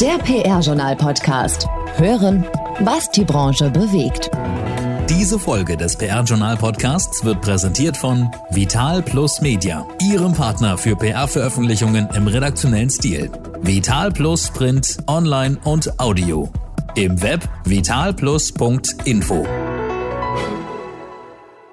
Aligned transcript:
Der 0.00 0.18
PR-Journal-Podcast. 0.18 1.66
Hören, 1.96 2.44
was 2.80 3.10
die 3.12 3.24
Branche 3.24 3.70
bewegt. 3.70 4.30
Diese 5.08 5.38
Folge 5.38 5.78
des 5.78 5.96
PR-Journal-Podcasts 5.96 7.24
wird 7.24 7.40
präsentiert 7.40 7.96
von 7.96 8.30
Vital 8.50 9.00
Plus 9.00 9.40
Media, 9.40 9.86
Ihrem 10.02 10.34
Partner 10.34 10.76
für 10.76 10.96
PR-Veröffentlichungen 10.96 12.10
im 12.14 12.26
redaktionellen 12.26 12.90
Stil. 12.90 13.30
Vital 13.62 14.12
Plus 14.12 14.50
Print, 14.50 14.98
Online 15.06 15.56
und 15.64 15.98
Audio. 15.98 16.50
Im 16.94 17.22
Web 17.22 17.48
vitalplus.info. 17.64 19.46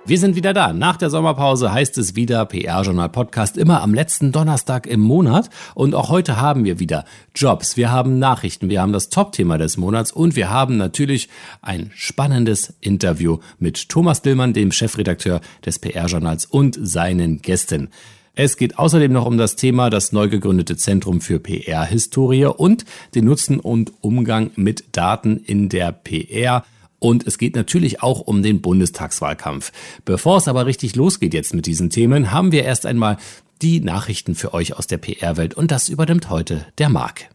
Wir 0.05 0.19
sind 0.19 0.35
wieder 0.35 0.53
da. 0.53 0.73
Nach 0.73 0.97
der 0.97 1.09
Sommerpause 1.09 1.71
heißt 1.71 1.97
es 1.97 2.13
wieder 2.13 2.45
PR-Journal 2.45 3.07
Podcast 3.07 3.55
immer 3.55 3.81
am 3.81 3.93
letzten 3.93 4.33
Donnerstag 4.33 4.85
im 4.85 4.99
Monat. 4.99 5.49
Und 5.75 5.95
auch 5.95 6.09
heute 6.09 6.41
haben 6.41 6.65
wir 6.65 6.77
wieder 6.77 7.05
Jobs, 7.33 7.77
wir 7.77 7.89
haben 7.89 8.19
Nachrichten, 8.19 8.69
wir 8.69 8.81
haben 8.81 8.91
das 8.91 9.07
Top-Thema 9.07 9.57
des 9.57 9.77
Monats 9.77 10.11
und 10.11 10.35
wir 10.35 10.49
haben 10.49 10.75
natürlich 10.75 11.29
ein 11.61 11.89
spannendes 11.95 12.73
Interview 12.81 13.37
mit 13.59 13.87
Thomas 13.87 14.21
Dillmann, 14.21 14.51
dem 14.51 14.73
Chefredakteur 14.73 15.39
des 15.65 15.79
PR-Journals 15.79 16.47
und 16.47 16.77
seinen 16.81 17.41
Gästen. 17.41 17.87
Es 18.35 18.57
geht 18.57 18.77
außerdem 18.77 19.13
noch 19.13 19.25
um 19.25 19.37
das 19.37 19.55
Thema 19.55 19.89
das 19.89 20.11
neu 20.11 20.27
gegründete 20.27 20.75
Zentrum 20.75 21.21
für 21.21 21.39
PR-Historie 21.39 22.47
und 22.47 22.83
den 23.15 23.23
Nutzen 23.23 23.57
und 23.57 23.93
Umgang 24.01 24.51
mit 24.57 24.83
Daten 24.91 25.37
in 25.37 25.69
der 25.69 25.93
PR. 25.93 26.65
Und 27.03 27.27
es 27.27 27.37
geht 27.37 27.57
natürlich 27.57 28.01
auch 28.01 28.21
um 28.21 28.43
den 28.43 28.61
Bundestagswahlkampf. 28.61 29.73
Bevor 30.05 30.37
es 30.37 30.47
aber 30.47 30.65
richtig 30.65 30.95
losgeht 30.95 31.33
jetzt 31.33 31.53
mit 31.53 31.65
diesen 31.65 31.89
Themen, 31.89 32.31
haben 32.31 32.53
wir 32.53 32.63
erst 32.63 32.85
einmal 32.85 33.17
die 33.61 33.81
Nachrichten 33.81 34.35
für 34.35 34.53
euch 34.53 34.77
aus 34.77 34.87
der 34.87 34.99
PR-Welt 34.99 35.53
und 35.53 35.71
das 35.71 35.89
übernimmt 35.89 36.29
heute 36.29 36.65
der 36.77 36.87
Marc. 36.87 37.25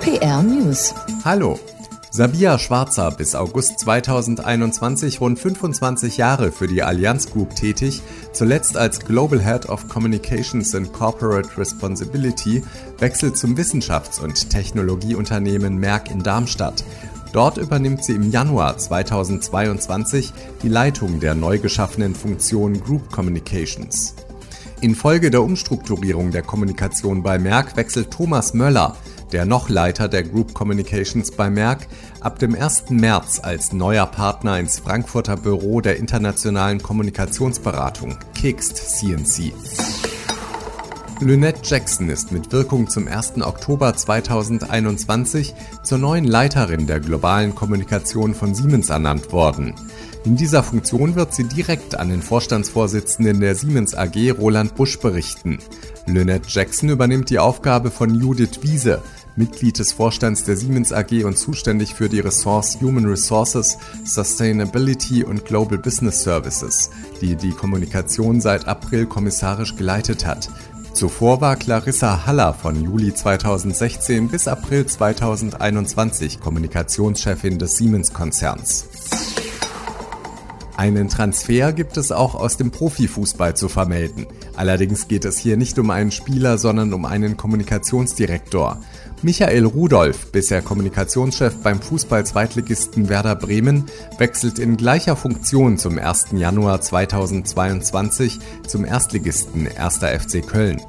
PR 0.00 0.42
News. 0.42 0.92
Hallo. 1.24 1.60
Sabia 2.10 2.58
Schwarzer, 2.58 3.12
bis 3.12 3.36
August 3.36 3.78
2021 3.78 5.20
rund 5.20 5.38
25 5.38 6.16
Jahre 6.16 6.50
für 6.50 6.66
die 6.66 6.82
Allianz 6.82 7.30
Group 7.30 7.54
tätig, 7.54 8.02
zuletzt 8.32 8.76
als 8.76 9.00
Global 9.00 9.40
Head 9.40 9.68
of 9.68 9.88
Communications 9.88 10.74
and 10.74 10.92
Corporate 10.92 11.56
Responsibility, 11.56 12.64
wechselt 12.98 13.38
zum 13.38 13.56
Wissenschafts- 13.56 14.20
und 14.20 14.50
Technologieunternehmen 14.50 15.76
Merck 15.76 16.10
in 16.10 16.24
Darmstadt. 16.24 16.84
Dort 17.34 17.58
übernimmt 17.58 18.04
sie 18.04 18.12
im 18.12 18.30
Januar 18.30 18.78
2022 18.78 20.32
die 20.62 20.68
Leitung 20.68 21.18
der 21.18 21.34
neu 21.34 21.58
geschaffenen 21.58 22.14
Funktion 22.14 22.80
Group 22.80 23.10
Communications. 23.10 24.14
Infolge 24.80 25.32
der 25.32 25.42
Umstrukturierung 25.42 26.30
der 26.30 26.42
Kommunikation 26.42 27.24
bei 27.24 27.40
Merck 27.40 27.76
wechselt 27.76 28.12
Thomas 28.12 28.54
Möller, 28.54 28.96
der 29.32 29.46
noch 29.46 29.68
Leiter 29.68 30.06
der 30.06 30.22
Group 30.22 30.54
Communications 30.54 31.32
bei 31.32 31.50
Merck, 31.50 31.88
ab 32.20 32.38
dem 32.38 32.54
1. 32.54 32.90
März 32.90 33.40
als 33.42 33.72
neuer 33.72 34.06
Partner 34.06 34.60
ins 34.60 34.78
Frankfurter 34.78 35.36
Büro 35.36 35.80
der 35.80 35.96
internationalen 35.96 36.80
Kommunikationsberatung 36.80 38.16
KIXT 38.34 38.76
CNC. 38.76 39.52
Lynette 41.20 41.60
Jackson 41.62 42.10
ist 42.10 42.32
mit 42.32 42.50
Wirkung 42.50 42.90
zum 42.90 43.06
1. 43.06 43.40
Oktober 43.40 43.94
2021 43.94 45.54
zur 45.84 45.98
neuen 45.98 46.24
Leiterin 46.24 46.88
der 46.88 46.98
globalen 46.98 47.54
Kommunikation 47.54 48.34
von 48.34 48.54
Siemens 48.54 48.90
ernannt 48.90 49.32
worden. 49.32 49.74
In 50.24 50.36
dieser 50.36 50.64
Funktion 50.64 51.14
wird 51.14 51.32
sie 51.32 51.44
direkt 51.44 51.94
an 51.94 52.08
den 52.08 52.20
Vorstandsvorsitzenden 52.20 53.40
der 53.40 53.54
Siemens 53.54 53.94
AG 53.94 54.32
Roland 54.32 54.74
Busch 54.74 54.98
berichten. 54.98 55.58
Lynette 56.06 56.48
Jackson 56.48 56.88
übernimmt 56.88 57.30
die 57.30 57.38
Aufgabe 57.38 57.90
von 57.90 58.14
Judith 58.14 58.60
Wiese, 58.62 59.00
Mitglied 59.36 59.78
des 59.78 59.92
Vorstands 59.92 60.44
der 60.44 60.56
Siemens 60.56 60.92
AG 60.92 61.24
und 61.24 61.38
zuständig 61.38 61.94
für 61.94 62.08
die 62.08 62.20
Ressorts 62.20 62.80
Human 62.80 63.06
Resources, 63.06 63.78
Sustainability 64.04 65.24
und 65.24 65.44
Global 65.44 65.78
Business 65.78 66.22
Services, 66.22 66.90
die 67.20 67.36
die 67.36 67.50
Kommunikation 67.50 68.40
seit 68.40 68.66
April 68.66 69.06
kommissarisch 69.06 69.76
geleitet 69.76 70.26
hat. 70.26 70.48
Zuvor 70.94 71.40
war 71.40 71.56
Clarissa 71.56 72.24
Haller 72.24 72.54
von 72.54 72.80
Juli 72.80 73.12
2016 73.12 74.28
bis 74.28 74.46
April 74.46 74.86
2021 74.86 76.38
Kommunikationschefin 76.38 77.58
des 77.58 77.76
Siemens-Konzerns. 77.78 78.88
Einen 80.76 81.08
Transfer 81.08 81.72
gibt 81.72 81.96
es 81.96 82.10
auch 82.10 82.34
aus 82.34 82.56
dem 82.56 82.72
Profifußball 82.72 83.54
zu 83.54 83.68
vermelden. 83.68 84.26
Allerdings 84.56 85.06
geht 85.06 85.24
es 85.24 85.38
hier 85.38 85.56
nicht 85.56 85.78
um 85.78 85.90
einen 85.90 86.10
Spieler, 86.10 86.58
sondern 86.58 86.92
um 86.92 87.04
einen 87.04 87.36
Kommunikationsdirektor. 87.36 88.80
Michael 89.22 89.66
Rudolph, 89.66 90.32
bisher 90.32 90.62
Kommunikationschef 90.62 91.54
beim 91.62 91.80
Fußball-Zweitligisten 91.80 93.08
Werder 93.08 93.36
Bremen, 93.36 93.84
wechselt 94.18 94.58
in 94.58 94.76
gleicher 94.76 95.14
Funktion 95.14 95.78
zum 95.78 95.96
1. 95.96 96.26
Januar 96.32 96.80
2022 96.80 98.40
zum 98.66 98.84
Erstligisten 98.84 99.68
1. 99.78 99.98
FC 99.98 100.44
Köln. 100.46 100.80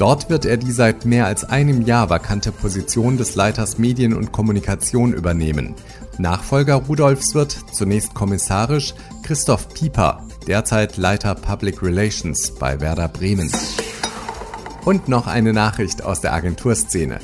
Dort 0.00 0.30
wird 0.30 0.46
er 0.46 0.56
die 0.56 0.72
seit 0.72 1.04
mehr 1.04 1.26
als 1.26 1.44
einem 1.44 1.82
Jahr 1.82 2.08
vakante 2.08 2.52
Position 2.52 3.18
des 3.18 3.34
Leiters 3.34 3.76
Medien 3.76 4.14
und 4.14 4.32
Kommunikation 4.32 5.12
übernehmen. 5.12 5.74
Nachfolger 6.20 6.74
Rudolphs 6.74 7.34
wird, 7.34 7.56
zunächst 7.72 8.14
kommissarisch, 8.14 8.94
Christoph 9.22 9.68
Pieper, 9.70 10.22
derzeit 10.46 10.96
Leiter 10.96 11.34
Public 11.34 11.82
Relations 11.82 12.54
bei 12.54 12.80
Werder 12.80 13.08
Bremen. 13.08 13.50
Und 14.84 15.08
noch 15.08 15.26
eine 15.26 15.52
Nachricht 15.52 16.04
aus 16.04 16.20
der 16.20 16.32
Agenturszene. 16.32 17.20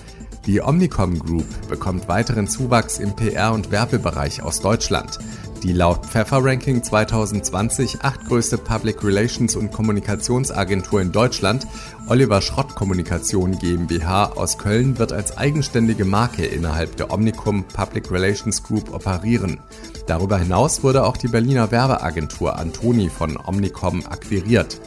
Die 0.47 0.63
Omnicom 0.63 1.19
Group 1.19 1.47
bekommt 1.69 2.09
weiteren 2.09 2.49
Zuwachs 2.49 2.99
im 2.99 3.17
PR- 3.17 3.53
und 3.53 3.71
Werbebereich 3.71 4.43
aus 4.43 4.61
Deutschland. 4.61 5.19
Die 5.63 5.73
laut 5.73 6.05
Pfeffer 6.07 6.45
Ranking 6.45 6.83
2020 6.83 8.03
achtgrößte 8.03 8.59
Public 8.59 9.03
Relations 9.03 9.57
und 9.57 9.73
Kommunikationsagentur 9.73 11.01
in 11.01 11.13
Deutschland, 11.13 11.67
Oliver 12.09 12.41
Schrott 12.43 12.75
Kommunikation 12.75 13.59
GmbH 13.59 14.33
aus 14.37 14.59
Köln, 14.59 14.99
wird 14.99 15.13
als 15.13 15.37
eigenständige 15.39 16.05
Marke 16.05 16.45
innerhalb 16.45 16.97
der 16.97 17.11
Omnicom 17.11 17.65
Public 17.65 18.11
Relations 18.11 18.63
Group 18.63 18.95
operieren. 18.95 19.59
Darüber 20.07 20.39
hinaus 20.39 20.83
wurde 20.83 21.05
auch 21.05 21.17
die 21.17 21.29
Berliner 21.29 21.71
Werbeagentur 21.71 22.57
Antoni 22.57 23.09
von 23.09 23.37
Omnicom 23.37 24.07
akquiriert. 24.07 24.81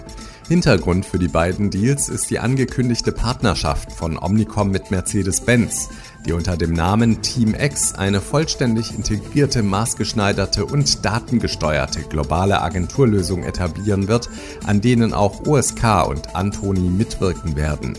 Hintergrund 0.50 1.06
für 1.06 1.20
die 1.20 1.28
beiden 1.28 1.70
Deals 1.70 2.10
ist 2.10 2.32
die 2.32 2.40
angekündigte 2.40 3.12
Partnerschaft 3.12 3.92
von 3.92 4.18
Omnicom 4.18 4.72
mit 4.72 4.90
Mercedes-Benz, 4.90 5.90
die 6.26 6.32
unter 6.32 6.58
dem 6.58 6.74
Namen 6.74 7.22
Team 7.22 7.54
X 7.54 7.94
eine 7.94 8.20
vollständig 8.20 8.96
integrierte, 8.96 9.62
maßgeschneiderte 9.62 10.66
und 10.66 11.06
datengesteuerte 11.06 12.02
globale 12.02 12.64
Agenturlösung 12.64 13.44
etablieren 13.44 14.08
wird, 14.08 14.28
an 14.66 14.82
denen 14.82 15.14
auch 15.14 15.46
OSK 15.46 16.08
und 16.08 16.36
Antoni 16.36 16.90
mitwirken 16.90 17.56
werden. 17.56 17.96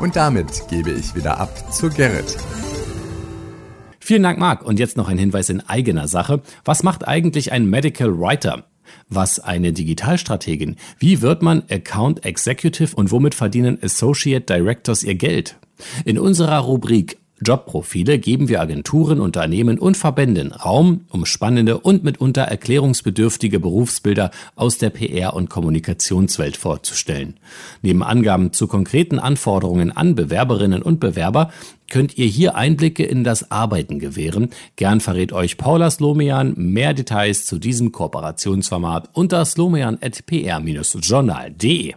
Und 0.00 0.16
damit 0.16 0.66
gebe 0.70 0.92
ich 0.92 1.14
wieder 1.14 1.38
ab 1.38 1.74
zu 1.74 1.90
Gerrit. 1.90 2.38
Vielen 4.00 4.22
Dank, 4.22 4.38
Marc. 4.38 4.62
Und 4.62 4.78
jetzt 4.78 4.96
noch 4.96 5.08
ein 5.08 5.18
Hinweis 5.18 5.50
in 5.50 5.60
eigener 5.60 6.08
Sache. 6.08 6.40
Was 6.64 6.82
macht 6.82 7.06
eigentlich 7.06 7.52
ein 7.52 7.68
Medical 7.68 8.18
Writer? 8.18 8.64
Was 9.08 9.40
eine 9.40 9.72
Digitalstrategin? 9.72 10.76
Wie 10.98 11.22
wird 11.22 11.42
man 11.42 11.62
Account 11.70 12.24
Executive 12.24 12.94
und 12.96 13.10
womit 13.10 13.34
verdienen 13.34 13.78
Associate 13.82 14.44
Directors 14.44 15.02
ihr 15.02 15.14
Geld? 15.14 15.56
In 16.04 16.18
unserer 16.18 16.58
Rubrik 16.58 17.18
Jobprofile 17.42 18.18
geben 18.18 18.48
wir 18.48 18.60
Agenturen, 18.60 19.20
Unternehmen 19.20 19.78
und 19.78 19.96
Verbänden 19.96 20.52
Raum, 20.52 21.02
um 21.10 21.26
spannende 21.26 21.78
und 21.78 22.04
mitunter 22.04 22.42
erklärungsbedürftige 22.42 23.60
Berufsbilder 23.60 24.30
aus 24.56 24.78
der 24.78 24.90
PR- 24.90 25.34
und 25.34 25.50
Kommunikationswelt 25.50 26.56
vorzustellen. 26.56 27.34
Neben 27.82 28.02
Angaben 28.02 28.52
zu 28.52 28.66
konkreten 28.66 29.18
Anforderungen 29.18 29.92
an 29.92 30.14
Bewerberinnen 30.14 30.82
und 30.82 31.00
Bewerber 31.00 31.52
könnt 31.90 32.16
ihr 32.16 32.26
hier 32.26 32.56
Einblicke 32.56 33.04
in 33.04 33.22
das 33.22 33.50
Arbeiten 33.50 33.98
gewähren. 33.98 34.48
Gern 34.76 35.00
verrät 35.00 35.32
euch 35.32 35.58
Paula 35.58 35.90
Slomian 35.90 36.54
mehr 36.56 36.94
Details 36.94 37.44
zu 37.44 37.58
diesem 37.58 37.92
Kooperationsformat 37.92 39.10
unter 39.12 39.44
slomian.pr-journal.de. 39.44 41.94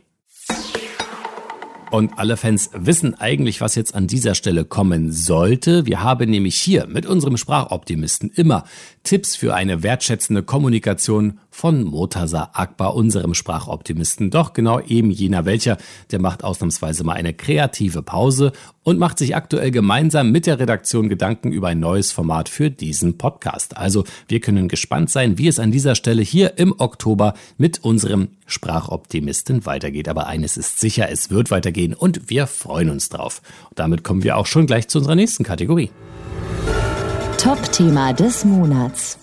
Und 1.96 2.20
alle 2.20 2.36
Fans 2.36 2.72
wissen 2.74 3.16
eigentlich, 3.16 3.62
was 3.62 3.76
jetzt 3.76 3.96
an 3.96 4.06
dieser 4.06 4.36
Stelle 4.36 4.66
kommen 4.66 5.14
sollte. 5.14 5.86
Wir 5.86 6.04
haben 6.04 6.30
nämlich 6.30 6.58
hier 6.58 6.88
mit 6.88 7.06
unserem 7.06 7.38
Sprachoptimisten 7.38 8.32
immer 8.36 8.66
Tipps 9.04 9.38
für 9.38 9.56
eine 9.56 9.82
wertschätzende 9.82 10.44
Kommunikation 10.44 11.40
von 11.56 11.86
Murtaza 11.86 12.50
Akbar, 12.52 12.96
unserem 12.96 13.34
Sprachoptimisten. 13.34 14.30
Doch 14.30 14.52
genau 14.52 14.82
eben 14.82 15.10
jener 15.10 15.46
welcher, 15.46 15.78
der 16.12 16.20
macht 16.20 16.44
ausnahmsweise 16.44 17.06
mal 17.06 17.14
eine 17.14 17.34
kreative 17.34 18.02
Pause 18.02 18.52
und 18.84 19.00
macht 19.00 19.18
sich 19.18 19.38
aktuell 19.38 19.72
gemeinsam 19.72 20.34
mit 20.34 20.48
der 20.48 20.60
Redaktion 20.60 21.08
Gedanken 21.08 21.54
über 21.54 21.70
ein 21.70 21.80
neues 21.80 22.12
Format 22.12 22.50
für 22.50 22.70
diesen 22.70 23.18
Podcast. 23.18 23.78
Also 23.78 24.04
wir 24.28 24.42
können 24.42 24.68
gespannt 24.68 25.10
sein, 25.10 25.38
wie 25.38 25.48
es 25.48 25.58
an 25.58 25.72
dieser 25.72 25.96
Stelle 25.96 26.24
hier 26.24 26.58
im 26.58 26.76
Oktober 26.78 27.36
mit 27.58 27.86
unserem 27.86 28.28
Sprachoptimisten 28.48 29.66
weitergeht. 29.66 30.10
Aber 30.10 30.28
eines 30.28 30.58
ist 30.58 30.82
sicher, 30.82 31.10
es 31.10 31.30
wird 31.30 31.52
weitergehen 31.52 31.94
und 31.94 32.30
wir 32.30 32.48
freuen 32.48 32.90
uns 32.90 33.08
drauf. 33.08 33.42
Und 33.70 33.80
damit 33.80 34.04
kommen 34.04 34.24
wir 34.24 34.36
auch 34.36 34.46
schon 34.46 34.68
gleich 34.68 34.90
zu 34.90 34.98
unserer 34.98 35.16
nächsten 35.16 35.46
Kategorie. 35.46 35.90
Top-Thema 37.38 38.12
des 38.12 38.44
Monats. 38.44 39.20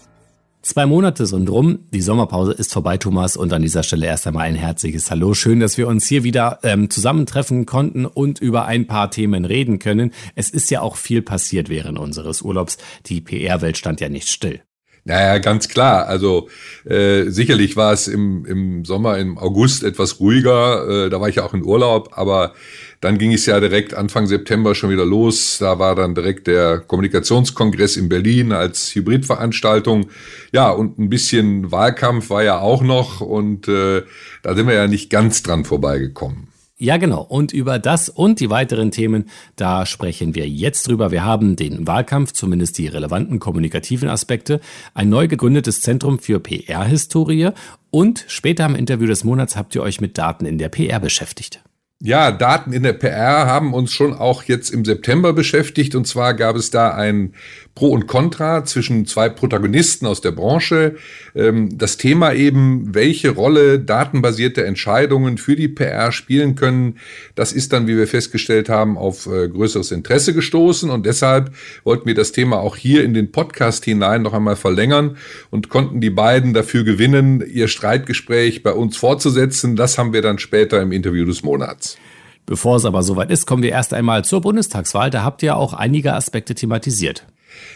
Zwei 0.64 0.86
Monate 0.86 1.26
sind 1.26 1.50
rum, 1.50 1.88
die 1.92 2.00
Sommerpause 2.00 2.52
ist 2.52 2.72
vorbei, 2.72 2.96
Thomas, 2.96 3.36
und 3.36 3.52
an 3.52 3.62
dieser 3.62 3.82
Stelle 3.82 4.06
erst 4.06 4.28
einmal 4.28 4.44
ein 4.44 4.54
herzliches 4.54 5.10
Hallo. 5.10 5.34
Schön, 5.34 5.58
dass 5.58 5.76
wir 5.76 5.88
uns 5.88 6.06
hier 6.06 6.22
wieder 6.22 6.60
ähm, 6.62 6.88
zusammentreffen 6.88 7.66
konnten 7.66 8.06
und 8.06 8.38
über 8.38 8.66
ein 8.66 8.86
paar 8.86 9.10
Themen 9.10 9.44
reden 9.44 9.80
können. 9.80 10.12
Es 10.36 10.50
ist 10.50 10.70
ja 10.70 10.80
auch 10.80 10.94
viel 10.94 11.20
passiert 11.20 11.68
während 11.68 11.98
unseres 11.98 12.42
Urlaubs. 12.42 12.78
Die 13.06 13.20
PR-Welt 13.20 13.76
stand 13.76 14.00
ja 14.00 14.08
nicht 14.08 14.28
still. 14.28 14.60
Naja, 15.04 15.38
ganz 15.38 15.68
klar. 15.68 16.06
Also 16.06 16.48
äh, 16.84 17.24
sicherlich 17.24 17.76
war 17.76 17.92
es 17.92 18.06
im, 18.06 18.44
im 18.46 18.84
Sommer, 18.84 19.18
im 19.18 19.36
August 19.36 19.82
etwas 19.82 20.20
ruhiger. 20.20 21.06
Äh, 21.06 21.10
da 21.10 21.20
war 21.20 21.28
ich 21.28 21.36
ja 21.36 21.44
auch 21.44 21.54
in 21.54 21.64
Urlaub, 21.64 22.10
aber 22.12 22.54
dann 23.00 23.18
ging 23.18 23.32
es 23.32 23.46
ja 23.46 23.58
direkt 23.58 23.94
Anfang 23.94 24.28
September 24.28 24.76
schon 24.76 24.90
wieder 24.90 25.04
los. 25.04 25.58
Da 25.58 25.80
war 25.80 25.96
dann 25.96 26.14
direkt 26.14 26.46
der 26.46 26.78
Kommunikationskongress 26.78 27.96
in 27.96 28.08
Berlin 28.08 28.52
als 28.52 28.94
Hybridveranstaltung. 28.94 30.08
Ja, 30.52 30.70
und 30.70 31.00
ein 31.00 31.08
bisschen 31.08 31.72
Wahlkampf 31.72 32.30
war 32.30 32.44
ja 32.44 32.60
auch 32.60 32.82
noch 32.82 33.20
und 33.20 33.66
äh, 33.66 34.02
da 34.44 34.54
sind 34.54 34.68
wir 34.68 34.74
ja 34.74 34.86
nicht 34.86 35.10
ganz 35.10 35.42
dran 35.42 35.64
vorbeigekommen. 35.64 36.51
Ja, 36.82 36.96
genau. 36.96 37.22
Und 37.22 37.52
über 37.52 37.78
das 37.78 38.08
und 38.08 38.40
die 38.40 38.50
weiteren 38.50 38.90
Themen, 38.90 39.26
da 39.54 39.86
sprechen 39.86 40.34
wir 40.34 40.48
jetzt 40.48 40.88
drüber. 40.88 41.12
Wir 41.12 41.24
haben 41.24 41.54
den 41.54 41.86
Wahlkampf, 41.86 42.32
zumindest 42.32 42.76
die 42.76 42.88
relevanten 42.88 43.38
kommunikativen 43.38 44.08
Aspekte, 44.08 44.60
ein 44.92 45.08
neu 45.08 45.28
gegründetes 45.28 45.80
Zentrum 45.80 46.18
für 46.18 46.40
PR-Historie 46.40 47.50
und 47.90 48.24
später 48.26 48.66
im 48.66 48.74
Interview 48.74 49.06
des 49.06 49.22
Monats 49.22 49.54
habt 49.54 49.76
ihr 49.76 49.82
euch 49.84 50.00
mit 50.00 50.18
Daten 50.18 50.44
in 50.44 50.58
der 50.58 50.70
PR 50.70 50.98
beschäftigt. 50.98 51.62
Ja, 52.00 52.32
Daten 52.32 52.72
in 52.72 52.82
der 52.82 52.94
PR 52.94 53.46
haben 53.46 53.74
uns 53.74 53.92
schon 53.92 54.12
auch 54.12 54.42
jetzt 54.42 54.70
im 54.70 54.84
September 54.84 55.32
beschäftigt. 55.32 55.94
Und 55.94 56.08
zwar 56.08 56.34
gab 56.34 56.56
es 56.56 56.72
da 56.72 56.92
ein 56.92 57.34
Pro 57.74 57.88
und 57.88 58.06
Contra 58.06 58.64
zwischen 58.64 59.06
zwei 59.06 59.30
Protagonisten 59.30 60.06
aus 60.06 60.20
der 60.20 60.32
Branche. 60.32 60.96
Ähm, 61.34 61.76
das 61.78 61.96
Thema 61.96 62.34
eben, 62.34 62.94
welche 62.94 63.30
Rolle 63.30 63.80
datenbasierte 63.80 64.64
Entscheidungen 64.66 65.38
für 65.38 65.56
die 65.56 65.68
PR 65.68 66.12
spielen 66.12 66.54
können, 66.54 66.98
das 67.34 67.52
ist 67.52 67.72
dann, 67.72 67.86
wie 67.86 67.96
wir 67.96 68.06
festgestellt 68.06 68.68
haben, 68.68 68.98
auf 68.98 69.26
äh, 69.26 69.48
größeres 69.48 69.90
Interesse 69.90 70.34
gestoßen. 70.34 70.90
Und 70.90 71.06
deshalb 71.06 71.52
wollten 71.82 72.06
wir 72.06 72.14
das 72.14 72.32
Thema 72.32 72.58
auch 72.58 72.76
hier 72.76 73.04
in 73.04 73.14
den 73.14 73.32
Podcast 73.32 73.84
hinein 73.84 74.22
noch 74.22 74.34
einmal 74.34 74.56
verlängern 74.56 75.16
und 75.50 75.70
konnten 75.70 76.02
die 76.02 76.10
beiden 76.10 76.52
dafür 76.52 76.84
gewinnen, 76.84 77.42
ihr 77.46 77.68
Streitgespräch 77.68 78.62
bei 78.62 78.72
uns 78.72 78.98
fortzusetzen. 78.98 79.76
Das 79.76 79.96
haben 79.96 80.12
wir 80.12 80.20
dann 80.20 80.38
später 80.38 80.82
im 80.82 80.92
Interview 80.92 81.24
des 81.24 81.42
Monats. 81.42 81.96
Bevor 82.44 82.76
es 82.76 82.84
aber 82.84 83.02
soweit 83.02 83.30
ist, 83.30 83.46
kommen 83.46 83.62
wir 83.62 83.70
erst 83.70 83.94
einmal 83.94 84.24
zur 84.24 84.40
Bundestagswahl. 84.40 85.10
Da 85.10 85.22
habt 85.22 85.42
ihr 85.42 85.56
auch 85.56 85.72
einige 85.72 86.12
Aspekte 86.12 86.54
thematisiert. 86.54 87.24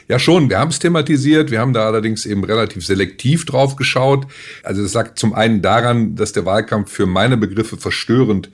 Ja, 0.08 0.18
schon. 0.18 0.48
Wir 0.48 0.58
haben 0.58 0.70
es 0.70 0.78
thematisiert. 0.78 1.50
Wir 1.50 1.60
haben 1.60 1.72
da 1.72 1.86
allerdings 1.86 2.26
eben 2.26 2.44
relativ 2.44 2.86
selektiv 2.86 3.44
drauf 3.44 3.76
geschaut. 3.76 4.26
Also 4.62 4.82
das 4.82 4.92
sagt 4.92 5.18
zum 5.18 5.34
einen 5.34 5.62
daran, 5.62 6.14
dass 6.14 6.32
der 6.32 6.46
Wahlkampf 6.46 6.92
für 6.92 7.06
meine 7.06 7.36
Begriffe 7.36 7.76
verstörend 7.76 8.50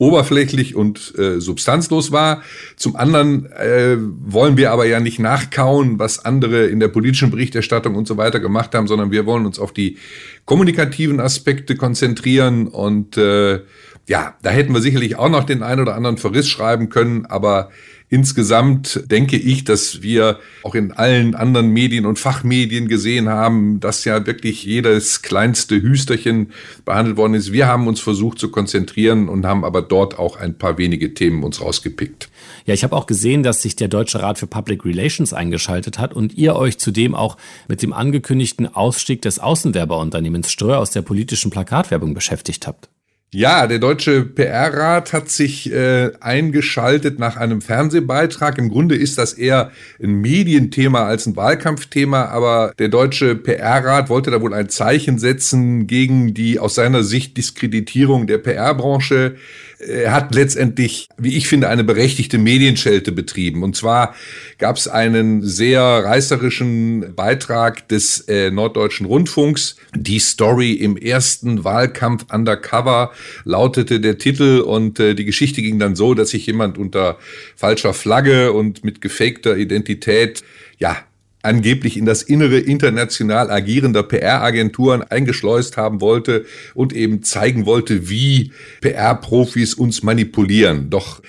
oberflächlich 0.00 0.74
und 0.74 1.14
äh, 1.18 1.40
substanzlos 1.40 2.10
war. 2.10 2.42
Zum 2.76 2.96
anderen 2.96 3.52
äh, 3.52 3.98
wollen 3.98 4.56
wir 4.56 4.72
aber 4.72 4.86
ja 4.86 4.98
nicht 4.98 5.18
nachkauen, 5.18 5.98
was 5.98 6.24
andere 6.24 6.66
in 6.66 6.80
der 6.80 6.88
politischen 6.88 7.30
Berichterstattung 7.30 7.94
und 7.94 8.08
so 8.08 8.16
weiter 8.16 8.40
gemacht 8.40 8.74
haben, 8.74 8.86
sondern 8.86 9.10
wir 9.10 9.26
wollen 9.26 9.44
uns 9.44 9.58
auf 9.58 9.72
die 9.72 9.98
kommunikativen 10.46 11.20
Aspekte 11.20 11.76
konzentrieren 11.76 12.66
und 12.66 13.18
äh, 13.18 13.60
ja, 14.08 14.34
da 14.42 14.50
hätten 14.50 14.72
wir 14.72 14.80
sicherlich 14.80 15.16
auch 15.16 15.28
noch 15.28 15.44
den 15.44 15.62
einen 15.62 15.82
oder 15.82 15.94
anderen 15.94 16.16
Verriss 16.16 16.48
schreiben 16.48 16.88
können, 16.88 17.26
aber 17.26 17.70
Insgesamt 18.12 19.04
denke 19.08 19.36
ich, 19.36 19.62
dass 19.62 20.02
wir 20.02 20.40
auch 20.64 20.74
in 20.74 20.90
allen 20.90 21.36
anderen 21.36 21.68
Medien 21.68 22.06
und 22.06 22.18
Fachmedien 22.18 22.88
gesehen 22.88 23.28
haben, 23.28 23.78
dass 23.78 24.04
ja 24.04 24.26
wirklich 24.26 24.64
jedes 24.64 25.22
kleinste 25.22 25.80
Hüsterchen 25.80 26.50
behandelt 26.84 27.16
worden 27.16 27.34
ist. 27.34 27.52
Wir 27.52 27.68
haben 27.68 27.86
uns 27.86 28.00
versucht 28.00 28.40
zu 28.40 28.50
konzentrieren 28.50 29.28
und 29.28 29.46
haben 29.46 29.64
aber 29.64 29.80
dort 29.80 30.18
auch 30.18 30.36
ein 30.36 30.58
paar 30.58 30.76
wenige 30.76 31.14
Themen 31.14 31.44
uns 31.44 31.60
rausgepickt. 31.60 32.28
Ja, 32.66 32.74
ich 32.74 32.82
habe 32.82 32.96
auch 32.96 33.06
gesehen, 33.06 33.44
dass 33.44 33.62
sich 33.62 33.76
der 33.76 33.86
Deutsche 33.86 34.20
Rat 34.20 34.38
für 34.38 34.48
Public 34.48 34.84
Relations 34.84 35.32
eingeschaltet 35.32 36.00
hat 36.00 36.12
und 36.12 36.36
ihr 36.36 36.56
euch 36.56 36.78
zudem 36.78 37.14
auch 37.14 37.36
mit 37.68 37.80
dem 37.80 37.92
angekündigten 37.92 38.66
Ausstieg 38.66 39.22
des 39.22 39.38
Außenwerberunternehmens 39.38 40.50
Ströer 40.50 40.80
aus 40.80 40.90
der 40.90 41.02
politischen 41.02 41.52
Plakatwerbung 41.52 42.12
beschäftigt 42.14 42.66
habt. 42.66 42.88
Ja, 43.32 43.68
der 43.68 43.78
Deutsche 43.78 44.24
PR-Rat 44.24 45.12
hat 45.12 45.30
sich 45.30 45.72
äh, 45.72 46.10
eingeschaltet 46.18 47.20
nach 47.20 47.36
einem 47.36 47.60
Fernsehbeitrag. 47.60 48.58
Im 48.58 48.70
Grunde 48.70 48.96
ist 48.96 49.18
das 49.18 49.34
eher 49.34 49.70
ein 50.02 50.14
Medienthema 50.20 51.04
als 51.04 51.26
ein 51.26 51.36
Wahlkampfthema, 51.36 52.24
aber 52.24 52.74
der 52.80 52.88
Deutsche 52.88 53.36
PR-Rat 53.36 54.08
wollte 54.08 54.32
da 54.32 54.40
wohl 54.40 54.52
ein 54.52 54.68
Zeichen 54.68 55.20
setzen 55.20 55.86
gegen 55.86 56.34
die 56.34 56.58
aus 56.58 56.74
seiner 56.74 57.04
Sicht 57.04 57.36
Diskreditierung 57.36 58.26
der 58.26 58.38
PR-Branche 58.38 59.36
er 59.80 60.12
hat 60.12 60.34
letztendlich, 60.34 61.08
wie 61.16 61.36
ich 61.36 61.48
finde, 61.48 61.68
eine 61.68 61.84
berechtigte 61.84 62.38
Medienschelte 62.38 63.12
betrieben. 63.12 63.62
Und 63.62 63.76
zwar 63.76 64.14
gab 64.58 64.76
es 64.76 64.88
einen 64.88 65.42
sehr 65.42 65.82
reißerischen 65.82 67.14
Beitrag 67.14 67.88
des 67.88 68.20
äh, 68.28 68.50
Norddeutschen 68.50 69.06
Rundfunks. 69.06 69.76
Die 69.94 70.18
Story 70.18 70.72
im 70.72 70.96
ersten 70.96 71.64
Wahlkampf 71.64 72.26
Undercover 72.32 73.12
lautete 73.44 74.00
der 74.00 74.18
Titel 74.18 74.60
und 74.60 75.00
äh, 75.00 75.14
die 75.14 75.24
Geschichte 75.24 75.62
ging 75.62 75.78
dann 75.78 75.96
so, 75.96 76.14
dass 76.14 76.30
sich 76.30 76.46
jemand 76.46 76.76
unter 76.76 77.18
falscher 77.56 77.94
Flagge 77.94 78.52
und 78.52 78.84
mit 78.84 79.00
gefakter 79.00 79.56
Identität 79.56 80.42
ja, 80.78 80.96
angeblich 81.42 81.96
in 81.96 82.04
das 82.04 82.22
Innere 82.22 82.58
international 82.58 83.50
agierender 83.50 84.02
PR-Agenturen 84.02 85.02
eingeschleust 85.02 85.76
haben 85.76 86.00
wollte 86.00 86.44
und 86.74 86.92
eben 86.92 87.22
zeigen 87.22 87.66
wollte, 87.66 88.08
wie 88.08 88.52
PR-Profis 88.80 89.74
uns 89.74 90.02
manipulieren. 90.02 90.90
Doch 90.90 91.22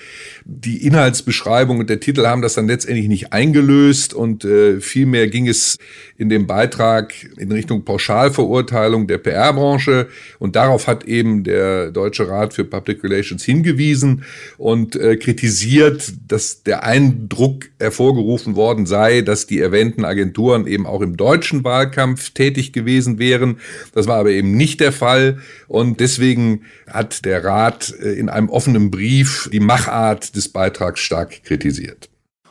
die 0.44 0.86
Inhaltsbeschreibung 0.86 1.78
und 1.78 1.90
der 1.90 2.00
Titel 2.00 2.26
haben 2.26 2.42
das 2.42 2.54
dann 2.54 2.66
letztendlich 2.66 3.08
nicht 3.08 3.32
eingelöst 3.32 4.14
und 4.14 4.44
äh, 4.44 4.80
vielmehr 4.80 5.28
ging 5.28 5.48
es 5.48 5.78
in 6.16 6.28
dem 6.28 6.46
Beitrag 6.46 7.14
in 7.36 7.50
Richtung 7.52 7.84
Pauschalverurteilung 7.84 9.06
der 9.06 9.18
PR-Branche 9.18 10.08
und 10.38 10.56
darauf 10.56 10.86
hat 10.86 11.04
eben 11.04 11.44
der 11.44 11.90
Deutsche 11.90 12.28
Rat 12.28 12.54
für 12.54 12.64
Public 12.64 13.02
Relations 13.04 13.44
hingewiesen 13.44 14.24
und 14.58 14.96
äh, 14.96 15.16
kritisiert, 15.16 16.12
dass 16.28 16.62
der 16.62 16.84
Eindruck 16.84 17.70
hervorgerufen 17.78 18.56
worden 18.56 18.86
sei, 18.86 19.22
dass 19.22 19.46
die 19.46 19.60
erwähnten 19.60 20.04
Agenturen 20.04 20.66
eben 20.66 20.86
auch 20.86 21.00
im 21.00 21.16
deutschen 21.16 21.64
Wahlkampf 21.64 22.30
tätig 22.30 22.72
gewesen 22.72 23.18
wären. 23.18 23.58
Das 23.94 24.06
war 24.06 24.18
aber 24.18 24.30
eben 24.30 24.56
nicht 24.56 24.80
der 24.80 24.92
Fall 24.92 25.38
und 25.68 26.00
deswegen 26.00 26.62
hat 26.86 27.24
der 27.24 27.44
Rat 27.44 27.94
äh, 28.00 28.12
in 28.12 28.28
einem 28.28 28.48
offenen 28.48 28.90
Brief 28.90 29.48
die 29.52 29.60
Machart 29.60 30.31
des 30.32 30.48
Beitrags 30.50 31.00
stark 31.00 31.42
kritisiert. 31.44 32.08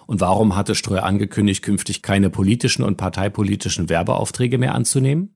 Und 0.08 0.20
warum 0.20 0.56
hatte 0.56 0.76
Streu 0.76 1.00
angekündigt, 1.00 1.64
künftig 1.64 2.02
keine 2.02 2.30
politischen 2.30 2.84
und 2.84 2.98
parteipolitischen 2.98 3.90
Werbeaufträge 3.90 4.58
mehr 4.58 4.76
anzunehmen? 4.76 5.36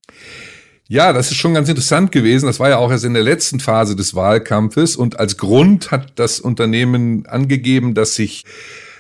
Ja, 0.87 1.13
das 1.13 1.31
ist 1.31 1.37
schon 1.37 1.53
ganz 1.53 1.67
interessant 1.67 2.11
gewesen. 2.11 2.45
Das 2.45 2.59
war 2.59 2.69
ja 2.69 2.77
auch 2.77 2.91
erst 2.91 3.05
in 3.05 3.13
der 3.13 3.23
letzten 3.23 3.59
Phase 3.59 3.95
des 3.95 4.13
Wahlkampfes. 4.13 4.95
Und 4.95 5.19
als 5.19 5.37
Grund 5.37 5.91
hat 5.91 6.19
das 6.19 6.39
Unternehmen 6.39 7.25
angegeben, 7.25 7.93
dass 7.95 8.15
sich 8.15 8.43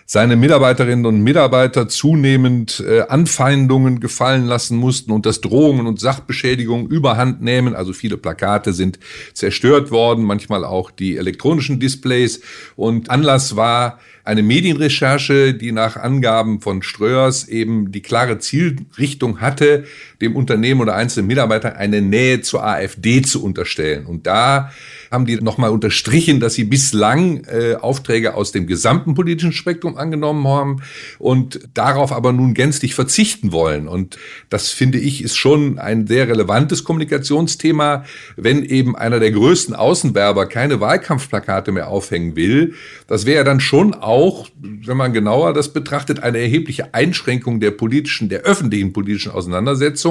seine 0.07 0.35
Mitarbeiterinnen 0.35 1.05
und 1.07 1.21
Mitarbeiter 1.21 1.87
zunehmend 1.87 2.83
äh, 2.87 3.01
Anfeindungen 3.01 3.99
gefallen 3.99 4.45
lassen 4.45 4.77
mussten 4.77 5.11
und 5.11 5.25
dass 5.25 5.41
Drohungen 5.41 5.87
und 5.87 5.99
Sachbeschädigungen 5.99 6.87
überhand 6.87 7.41
nehmen. 7.41 7.75
Also 7.75 7.91
viele 7.91 8.17
Plakate 8.17 8.71
sind 8.71 8.99
zerstört 9.33 9.89
worden, 9.89 10.23
manchmal 10.23 10.63
auch 10.63 10.91
die 10.91 11.17
elektronischen 11.17 11.79
Displays. 11.79 12.41
Und 12.75 13.09
Anlass 13.09 13.55
war 13.55 13.99
eine 14.23 14.43
Medienrecherche, 14.43 15.55
die 15.55 15.71
nach 15.71 15.97
Angaben 15.97 16.61
von 16.61 16.83
Ströers 16.83 17.47
eben 17.47 17.91
die 17.91 18.01
klare 18.01 18.37
Zielrichtung 18.37 19.41
hatte, 19.41 19.85
dem 20.21 20.35
Unternehmen 20.35 20.81
oder 20.81 20.95
einzelnen 20.95 21.27
Mitarbeitern 21.27 21.73
eine 21.73 22.01
Nähe 22.01 22.41
zur 22.41 22.65
AfD 22.65 23.21
zu 23.21 23.43
unterstellen. 23.43 24.05
Und 24.05 24.27
da 24.27 24.71
haben 25.11 25.25
die 25.25 25.37
nochmal 25.37 25.71
unterstrichen, 25.71 26.39
dass 26.39 26.53
sie 26.55 26.63
bislang 26.63 27.43
äh, 27.45 27.75
Aufträge 27.75 28.35
aus 28.35 28.51
dem 28.51 28.67
gesamten 28.67 29.15
politischen 29.15 29.51
Spektrum 29.51 29.97
angenommen 29.97 30.47
haben 30.47 30.81
und 31.19 31.59
darauf 31.73 32.11
aber 32.11 32.33
nun 32.33 32.53
gänzlich 32.53 32.95
verzichten 32.95 33.51
wollen. 33.51 33.87
Und 33.87 34.17
das 34.49 34.71
finde 34.71 34.99
ich 34.99 35.23
ist 35.23 35.37
schon 35.37 35.79
ein 35.79 36.07
sehr 36.07 36.27
relevantes 36.27 36.83
Kommunikationsthema, 36.83 38.03
wenn 38.35 38.63
eben 38.63 38.95
einer 38.95 39.19
der 39.19 39.31
größten 39.31 39.75
Außenwerber 39.75 40.47
keine 40.47 40.79
Wahlkampfplakate 40.79 41.71
mehr 41.71 41.87
aufhängen 41.87 42.35
will. 42.35 42.73
Das 43.07 43.25
wäre 43.25 43.43
dann 43.43 43.59
schon 43.59 43.93
auch, 43.93 44.47
wenn 44.61 44.97
man 44.97 45.13
genauer 45.13 45.53
das 45.53 45.73
betrachtet, 45.73 46.21
eine 46.21 46.39
erhebliche 46.39 46.93
Einschränkung 46.93 47.59
der 47.59 47.71
politischen, 47.71 48.29
der 48.29 48.41
öffentlichen 48.41 48.93
politischen 48.93 49.31
Auseinandersetzung, 49.31 50.04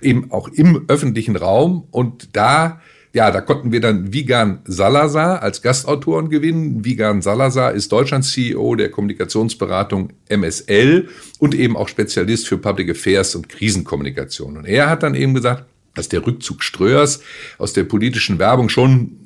eben 0.00 0.30
auch 0.30 0.48
im 0.48 0.84
öffentlichen 0.88 1.36
Raum. 1.36 1.86
Und 1.90 2.36
da 2.36 2.80
ja, 3.16 3.30
da 3.30 3.40
konnten 3.40 3.72
wir 3.72 3.80
dann 3.80 4.12
Vigan 4.12 4.58
Salazar 4.66 5.42
als 5.42 5.62
Gastautoren 5.62 6.28
gewinnen. 6.28 6.84
Vigan 6.84 7.22
Salazar 7.22 7.72
ist 7.72 7.90
Deutschlands 7.90 8.30
CEO 8.30 8.74
der 8.74 8.90
Kommunikationsberatung 8.90 10.10
MSL 10.28 11.08
und 11.38 11.54
eben 11.54 11.78
auch 11.78 11.88
Spezialist 11.88 12.46
für 12.46 12.58
Public 12.58 12.90
Affairs 12.90 13.34
und 13.34 13.48
Krisenkommunikation. 13.48 14.58
Und 14.58 14.66
er 14.66 14.90
hat 14.90 15.02
dann 15.02 15.14
eben 15.14 15.32
gesagt, 15.32 15.64
dass 15.94 16.10
der 16.10 16.26
Rückzug 16.26 16.62
Ströers 16.62 17.20
aus 17.56 17.72
der 17.72 17.84
politischen 17.84 18.38
Werbung 18.38 18.68
schon 18.68 19.16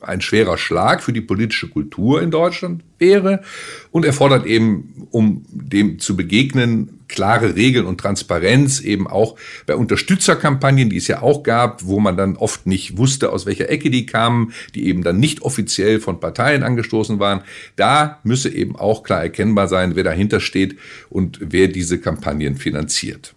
ein 0.00 0.20
schwerer 0.20 0.58
Schlag 0.58 1.02
für 1.02 1.12
die 1.12 1.20
politische 1.20 1.68
Kultur 1.68 2.22
in 2.22 2.30
Deutschland 2.30 2.82
wäre. 2.98 3.42
Und 3.90 4.04
er 4.04 4.12
fordert 4.12 4.46
eben, 4.46 5.06
um 5.10 5.44
dem 5.50 5.98
zu 5.98 6.16
begegnen, 6.16 7.00
klare 7.08 7.56
Regeln 7.56 7.86
und 7.86 7.98
Transparenz 7.98 8.80
eben 8.80 9.06
auch 9.06 9.36
bei 9.66 9.74
Unterstützerkampagnen, 9.74 10.90
die 10.90 10.96
es 10.96 11.08
ja 11.08 11.22
auch 11.22 11.42
gab, 11.42 11.84
wo 11.84 11.98
man 11.98 12.16
dann 12.16 12.36
oft 12.36 12.66
nicht 12.66 12.96
wusste, 12.96 13.32
aus 13.32 13.46
welcher 13.46 13.68
Ecke 13.68 13.90
die 13.90 14.06
kamen, 14.06 14.52
die 14.74 14.86
eben 14.86 15.02
dann 15.02 15.18
nicht 15.18 15.42
offiziell 15.42 16.00
von 16.00 16.20
Parteien 16.20 16.62
angestoßen 16.62 17.18
waren. 17.18 17.42
Da 17.76 18.20
müsse 18.22 18.48
eben 18.48 18.76
auch 18.76 19.02
klar 19.02 19.22
erkennbar 19.22 19.68
sein, 19.68 19.96
wer 19.96 20.04
dahinter 20.04 20.40
steht 20.40 20.76
und 21.08 21.38
wer 21.42 21.68
diese 21.68 21.98
Kampagnen 21.98 22.56
finanziert. 22.56 23.34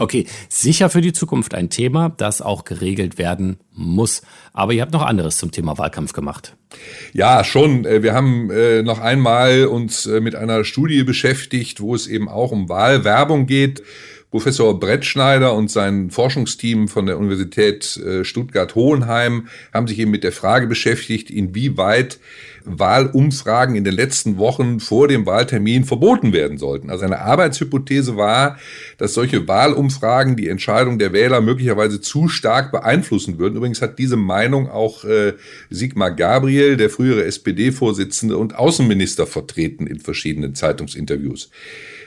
Okay, 0.00 0.26
sicher 0.48 0.90
für 0.90 1.00
die 1.00 1.12
Zukunft 1.12 1.54
ein 1.54 1.70
Thema, 1.70 2.08
das 2.08 2.40
auch 2.40 2.64
geregelt 2.64 3.18
werden 3.18 3.58
muss. 3.72 4.22
Aber 4.52 4.72
ihr 4.72 4.82
habt 4.82 4.92
noch 4.92 5.02
anderes 5.02 5.38
zum 5.38 5.50
Thema 5.50 5.76
Wahlkampf 5.76 6.12
gemacht. 6.12 6.56
Ja, 7.12 7.42
schon. 7.42 7.84
Äh, 7.84 8.02
wir 8.04 8.14
haben 8.14 8.48
äh, 8.50 8.82
noch 8.82 9.00
einmal 9.00 9.66
uns 9.66 10.06
äh, 10.06 10.20
mit 10.20 10.36
einer 10.36 10.64
Studie 10.64 11.02
beschäftigt, 11.02 11.80
wo 11.80 11.96
es 11.96 12.06
eben 12.06 12.28
auch 12.28 12.52
um 12.52 12.68
Wahlwerbung 12.68 13.46
geht. 13.46 13.82
Professor 14.30 14.78
Brettschneider 14.78 15.54
und 15.54 15.70
sein 15.70 16.10
Forschungsteam 16.10 16.88
von 16.88 17.06
der 17.06 17.18
Universität 17.18 17.98
Stuttgart-Hohenheim 18.22 19.48
haben 19.72 19.88
sich 19.88 19.98
eben 19.98 20.10
mit 20.10 20.22
der 20.22 20.32
Frage 20.32 20.66
beschäftigt, 20.66 21.30
inwieweit 21.30 22.18
Wahlumfragen 22.68 23.76
in 23.76 23.84
den 23.84 23.94
letzten 23.94 24.36
Wochen 24.36 24.80
vor 24.80 25.08
dem 25.08 25.26
Wahltermin 25.26 25.84
verboten 25.84 26.32
werden 26.32 26.58
sollten. 26.58 26.90
Also 26.90 27.04
eine 27.04 27.20
Arbeitshypothese 27.20 28.16
war, 28.16 28.58
dass 28.98 29.14
solche 29.14 29.48
Wahlumfragen 29.48 30.36
die 30.36 30.48
Entscheidung 30.48 30.98
der 30.98 31.12
Wähler 31.12 31.40
möglicherweise 31.40 32.00
zu 32.00 32.28
stark 32.28 32.72
beeinflussen 32.72 33.38
würden. 33.38 33.56
Übrigens 33.56 33.82
hat 33.82 33.98
diese 33.98 34.16
Meinung 34.16 34.68
auch 34.68 35.04
äh, 35.04 35.34
Sigmar 35.70 36.10
Gabriel, 36.10 36.76
der 36.76 36.90
frühere 36.90 37.24
SPD-Vorsitzende 37.24 38.36
und 38.36 38.56
Außenminister, 38.56 39.26
vertreten 39.26 39.86
in 39.86 40.00
verschiedenen 40.00 40.54
Zeitungsinterviews. 40.54 41.50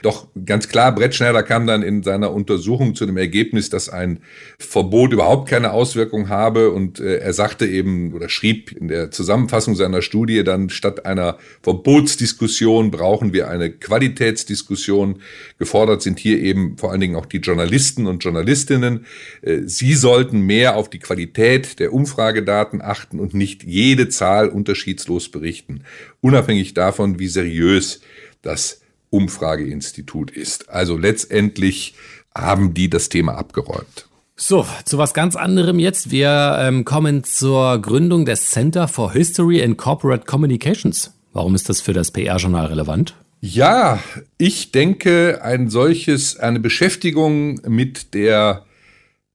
Doch 0.02 0.26
ganz 0.44 0.68
klar, 0.68 0.92
Brett 0.92 1.14
Schneider 1.14 1.44
kam 1.44 1.66
dann 1.66 1.82
in 1.82 2.02
seiner 2.02 2.32
Untersuchung 2.32 2.96
zu 2.96 3.06
dem 3.06 3.16
Ergebnis, 3.16 3.70
dass 3.70 3.88
ein 3.88 4.18
Verbot 4.58 5.12
überhaupt 5.12 5.48
keine 5.48 5.72
Auswirkung 5.72 6.28
habe 6.28 6.72
und 6.72 6.98
äh, 6.98 7.18
er 7.18 7.32
sagte 7.32 7.66
eben 7.66 8.12
oder 8.12 8.28
schrieb 8.28 8.72
in 8.72 8.88
der 8.88 9.12
Zusammenfassung 9.12 9.76
seiner 9.76 10.02
Studie 10.02 10.42
dann, 10.42 10.70
statt 10.70 11.06
einer 11.06 11.38
Verbotsdiskussion 11.62 12.90
brauchen 12.90 13.32
wir 13.32 13.48
eine 13.48 13.70
Qualitätsdiskussion. 13.70 15.20
Gefordert 15.58 16.02
sind 16.02 16.18
hier 16.18 16.40
eben 16.40 16.76
vor 16.78 16.90
allen 16.90 17.00
Dingen 17.00 17.16
auch 17.16 17.26
die 17.26 17.38
Journalisten 17.38 18.08
und 18.08 18.24
Journalistinnen. 18.24 19.06
Äh, 19.42 19.60
sie 19.66 19.94
sollten 19.94 20.40
mehr 20.40 20.74
auf 20.74 20.90
die 20.90 20.98
Qualität 20.98 21.78
der 21.78 21.92
Umfragedaten 21.92 22.82
achten 22.82 23.20
und 23.20 23.34
nicht 23.34 23.62
jede 23.62 24.08
Zahl 24.08 24.48
unterschiedslos 24.48 25.28
berichten, 25.28 25.84
unabhängig 26.20 26.74
davon, 26.74 27.20
wie 27.20 27.28
seriös 27.28 28.00
das 28.42 28.81
Umfrageinstitut 29.12 30.30
ist. 30.30 30.70
Also 30.70 30.96
letztendlich 30.96 31.94
haben 32.34 32.74
die 32.74 32.88
das 32.88 33.08
Thema 33.08 33.36
abgeräumt. 33.36 34.08
So, 34.36 34.66
zu 34.84 34.98
was 34.98 35.14
ganz 35.14 35.36
anderem 35.36 35.78
jetzt. 35.78 36.10
Wir 36.10 36.56
ähm, 36.58 36.84
kommen 36.84 37.22
zur 37.22 37.80
Gründung 37.80 38.24
des 38.24 38.50
Center 38.50 38.88
for 38.88 39.12
History 39.12 39.62
and 39.62 39.76
Corporate 39.76 40.24
Communications. 40.24 41.14
Warum 41.32 41.54
ist 41.54 41.68
das 41.68 41.80
für 41.80 41.92
das 41.92 42.10
PR-Journal 42.10 42.66
relevant? 42.66 43.14
Ja, 43.40 43.98
ich 44.38 44.72
denke, 44.72 45.40
ein 45.42 45.68
solches, 45.68 46.38
eine 46.38 46.60
Beschäftigung 46.60 47.60
mit 47.66 48.14
der 48.14 48.64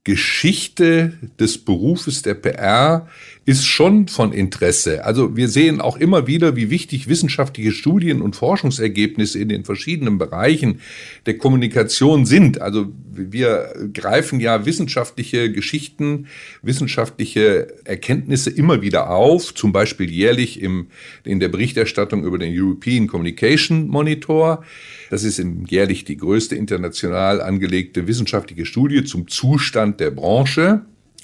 Geschichte 0.07 1.17
des 1.37 1.57
Berufes 1.57 2.21
der 2.21 2.35
PR 2.35 3.09
ist 3.47 3.65
schon 3.65 4.07
von 4.07 4.31
Interesse. 4.31 5.03
Also 5.03 5.35
wir 5.35 5.49
sehen 5.49 5.81
auch 5.81 5.97
immer 5.97 6.27
wieder, 6.27 6.55
wie 6.55 6.69
wichtig 6.69 7.09
wissenschaftliche 7.09 7.73
Studien 7.73 8.21
und 8.21 8.35
Forschungsergebnisse 8.35 9.39
in 9.39 9.49
den 9.49 9.65
verschiedenen 9.65 10.17
Bereichen 10.17 10.79
der 11.25 11.37
Kommunikation 11.37 12.25
sind. 12.25 12.61
Also 12.61 12.87
wir 13.11 13.73
greifen 13.93 14.39
ja 14.39 14.65
wissenschaftliche 14.65 15.51
Geschichten, 15.51 16.27
wissenschaftliche 16.61 17.67
Erkenntnisse 17.85 18.49
immer 18.49 18.81
wieder 18.81 19.09
auf, 19.09 19.53
zum 19.53 19.71
Beispiel 19.73 20.09
jährlich 20.09 20.61
im, 20.61 20.87
in 21.23 21.39
der 21.39 21.49
Berichterstattung 21.49 22.23
über 22.23 22.37
den 22.37 22.53
European 22.53 23.07
Communication 23.07 23.87
Monitor. 23.87 24.63
Das 25.09 25.23
ist 25.23 25.41
jährlich 25.67 26.03
die 26.03 26.17
größte 26.17 26.55
international 26.55 27.41
angelegte 27.41 28.07
wissenschaftliche 28.07 28.65
Studie 28.65 29.05
zum 29.05 29.27
Zustand 29.29 29.96
der 29.99 30.11
Branche. 30.11 30.81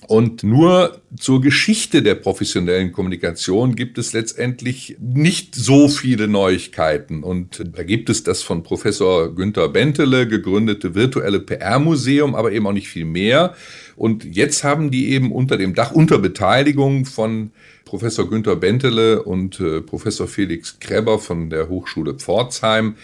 Und 0.08 0.44
nur 0.44 1.02
zur 1.18 1.42
Geschichte 1.42 2.02
der 2.02 2.16
professionellen 2.16 2.92
Kommunikation 2.92 3.76
gibt 3.76 3.98
es 3.98 4.14
letztendlich 4.14 4.98
nicht 5.00 5.56
so 5.56 5.88
viele 5.88 6.28
Neuigkeiten. 6.28 7.24
Und 7.24 7.64
da 7.74 7.84
gibt 7.84 8.10
es 8.10 8.24
das 8.24 8.42
von 8.42 8.64
Professor 8.64 9.34
Günther 9.34 9.70
Bentele 9.70 10.28
gegründete 10.28 10.94
virtuelle 10.96 11.40
PR-Museum, 11.40 12.36
aber 12.36 12.52
eben 12.52 12.68
auch 12.68 12.74
nicht 12.74 12.90
viel 12.90 13.06
mehr. 13.06 13.56
Und 13.96 14.26
jetzt 14.26 14.64
haben 14.64 14.92
die 14.92 15.10
eben 15.10 15.32
unter 15.32 15.58
dem 15.58 15.74
Dach, 15.74 15.92
unter 15.92 16.20
Beteiligung 16.20 17.06
von 17.06 17.52
Professor 17.86 18.28
Günther 18.28 18.56
Bentele 18.56 19.24
und 19.24 19.60
äh, 19.60 19.80
Professor 19.82 20.28
Felix 20.28 20.80
Kreber 20.80 21.20
von 21.20 21.50
der 21.50 21.70
Hochschule 21.70 22.16
Pforzheim 22.16 22.96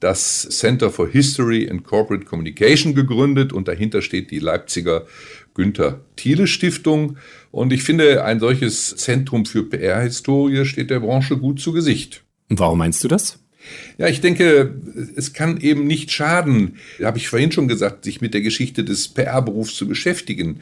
das 0.00 0.48
Center 0.50 0.90
for 0.90 1.08
History 1.08 1.68
and 1.70 1.84
Corporate 1.84 2.24
Communication 2.24 2.94
gegründet 2.94 3.52
und 3.52 3.68
dahinter 3.68 4.02
steht 4.02 4.30
die 4.30 4.38
Leipziger 4.38 5.06
Günther 5.54 6.00
Thiele 6.16 6.46
Stiftung. 6.46 7.16
Und 7.50 7.72
ich 7.72 7.82
finde, 7.82 8.24
ein 8.24 8.40
solches 8.40 8.96
Zentrum 8.96 9.46
für 9.46 9.62
PR-Historie 9.68 10.64
steht 10.64 10.90
der 10.90 11.00
Branche 11.00 11.36
gut 11.36 11.60
zu 11.60 11.72
Gesicht. 11.72 12.24
Warum 12.48 12.78
meinst 12.78 13.04
du 13.04 13.08
das? 13.08 13.38
Ja, 13.98 14.08
ich 14.08 14.20
denke, 14.20 14.74
es 15.16 15.32
kann 15.32 15.60
eben 15.60 15.86
nicht 15.86 16.10
schaden, 16.10 16.76
habe 17.02 17.18
ich 17.18 17.28
vorhin 17.28 17.52
schon 17.52 17.68
gesagt, 17.68 18.04
sich 18.04 18.20
mit 18.20 18.34
der 18.34 18.40
Geschichte 18.40 18.84
des 18.84 19.08
PR-Berufs 19.08 19.74
zu 19.74 19.86
beschäftigen. 19.86 20.60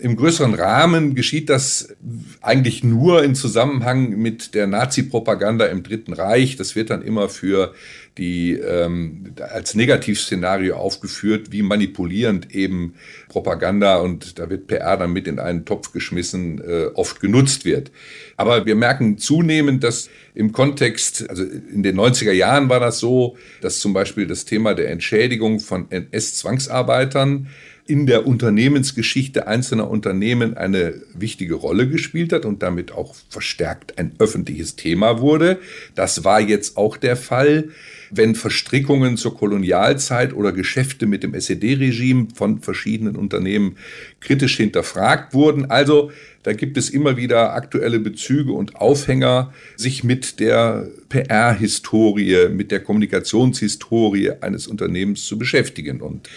Im 0.00 0.16
größeren 0.16 0.54
Rahmen 0.54 1.14
geschieht 1.14 1.48
das 1.48 1.94
eigentlich 2.40 2.84
nur 2.84 3.22
in 3.22 3.34
Zusammenhang 3.34 4.16
mit 4.16 4.54
der 4.54 4.66
Nazi-Propaganda 4.66 5.66
im 5.66 5.82
Dritten 5.82 6.12
Reich. 6.12 6.56
Das 6.56 6.76
wird 6.76 6.90
dann 6.90 7.02
immer 7.02 7.28
für 7.28 7.74
die 8.18 8.52
ähm, 8.52 9.34
als 9.38 9.74
Negativszenario 9.74 10.76
aufgeführt, 10.76 11.52
wie 11.52 11.62
manipulierend 11.62 12.54
eben 12.54 12.94
Propaganda 13.28 13.96
und 13.96 14.38
da 14.38 14.48
wird 14.48 14.68
PR 14.68 14.96
dann 14.96 15.12
mit 15.12 15.28
in 15.28 15.38
einen 15.38 15.66
Topf 15.66 15.92
geschmissen, 15.92 16.62
äh, 16.66 16.86
oft 16.94 17.20
genutzt 17.20 17.64
wird. 17.64 17.90
Aber 18.36 18.64
wir 18.64 18.74
merken 18.74 19.18
zunehmend, 19.18 19.84
dass 19.84 20.08
im 20.34 20.52
Kontext, 20.52 21.28
also 21.28 21.42
in 21.42 21.82
den 21.82 21.98
90er 21.98 22.32
Jahren 22.32 22.65
war 22.68 22.80
das 22.80 22.98
so, 22.98 23.36
dass 23.60 23.78
zum 23.80 23.92
Beispiel 23.92 24.26
das 24.26 24.44
Thema 24.44 24.74
der 24.74 24.90
Entschädigung 24.90 25.60
von 25.60 25.90
NS-Zwangsarbeitern 25.90 27.48
in 27.86 28.06
der 28.06 28.26
Unternehmensgeschichte 28.26 29.46
einzelner 29.46 29.88
Unternehmen 29.88 30.56
eine 30.56 31.02
wichtige 31.14 31.54
Rolle 31.54 31.88
gespielt 31.88 32.32
hat 32.32 32.44
und 32.44 32.62
damit 32.62 32.92
auch 32.92 33.14
verstärkt 33.28 33.98
ein 33.98 34.12
öffentliches 34.18 34.76
Thema 34.76 35.20
wurde. 35.20 35.58
Das 35.94 36.24
war 36.24 36.40
jetzt 36.40 36.76
auch 36.76 36.96
der 36.96 37.16
Fall 37.16 37.68
wenn 38.10 38.34
Verstrickungen 38.34 39.16
zur 39.16 39.36
Kolonialzeit 39.36 40.32
oder 40.32 40.52
Geschäfte 40.52 41.06
mit 41.06 41.22
dem 41.22 41.34
SED-Regime 41.34 42.28
von 42.34 42.60
verschiedenen 42.60 43.16
Unternehmen 43.16 43.76
kritisch 44.20 44.56
hinterfragt 44.56 45.34
wurden. 45.34 45.70
Also 45.70 46.10
da 46.42 46.52
gibt 46.52 46.76
es 46.76 46.90
immer 46.90 47.16
wieder 47.16 47.54
aktuelle 47.54 47.98
Bezüge 47.98 48.52
und 48.52 48.76
Aufhänger, 48.76 49.52
sich 49.76 50.04
mit 50.04 50.38
der 50.38 50.88
PR-Historie, 51.08 52.48
mit 52.50 52.70
der 52.70 52.80
Kommunikationshistorie 52.80 54.30
eines 54.40 54.68
Unternehmens 54.68 55.24
zu 55.24 55.38
beschäftigen. 55.38 56.00
Und 56.00 56.28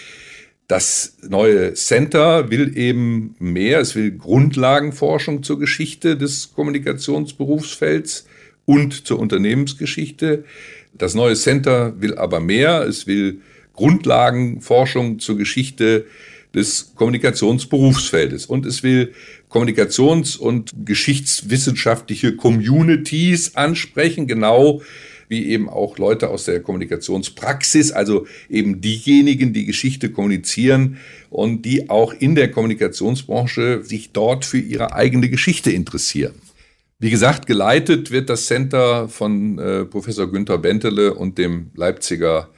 das 0.67 1.17
neue 1.27 1.73
Center 1.73 2.51
will 2.51 2.77
eben 2.77 3.35
mehr, 3.39 3.79
es 3.79 3.95
will 3.95 4.11
Grundlagenforschung 4.11 5.41
zur 5.41 5.59
Geschichte 5.59 6.15
des 6.15 6.53
Kommunikationsberufsfelds 6.53 8.27
und 8.65 9.07
zur 9.07 9.17
Unternehmensgeschichte. 9.17 10.43
Das 10.93 11.13
neue 11.13 11.35
Center 11.35 11.99
will 12.01 12.15
aber 12.15 12.39
mehr. 12.39 12.81
Es 12.81 13.07
will 13.07 13.41
Grundlagenforschung 13.73 15.19
zur 15.19 15.37
Geschichte 15.37 16.05
des 16.53 16.93
Kommunikationsberufsfeldes 16.95 18.45
und 18.45 18.65
es 18.65 18.81
will 18.83 19.13
kommunikations- 19.49 20.37
und 20.37 20.73
geschichtswissenschaftliche 20.85 22.35
Communities 22.35 23.55
ansprechen, 23.55 24.27
genau 24.27 24.81
wie 25.27 25.45
eben 25.45 25.69
auch 25.69 25.99
Leute 25.99 26.29
aus 26.29 26.45
der 26.45 26.59
Kommunikationspraxis, 26.59 27.91
also 27.91 28.25
eben 28.49 28.81
diejenigen, 28.81 29.53
die 29.53 29.65
Geschichte 29.65 30.09
kommunizieren 30.09 30.97
und 31.29 31.61
die 31.61 31.89
auch 31.89 32.13
in 32.13 32.33
der 32.33 32.49
Kommunikationsbranche 32.49 33.83
sich 33.83 34.11
dort 34.11 34.43
für 34.43 34.57
ihre 34.57 34.93
eigene 34.93 35.29
Geschichte 35.29 35.71
interessieren. 35.71 36.33
Wie 37.01 37.09
gesagt, 37.09 37.47
geleitet 37.47 38.11
wird 38.11 38.29
das 38.29 38.45
Center 38.47 39.07
von 39.07 39.57
äh, 39.57 39.85
Professor 39.85 40.29
Günther 40.29 40.57
Bentele 40.57 41.13
und 41.13 41.37
dem 41.37 41.71
Leipziger 41.73 42.49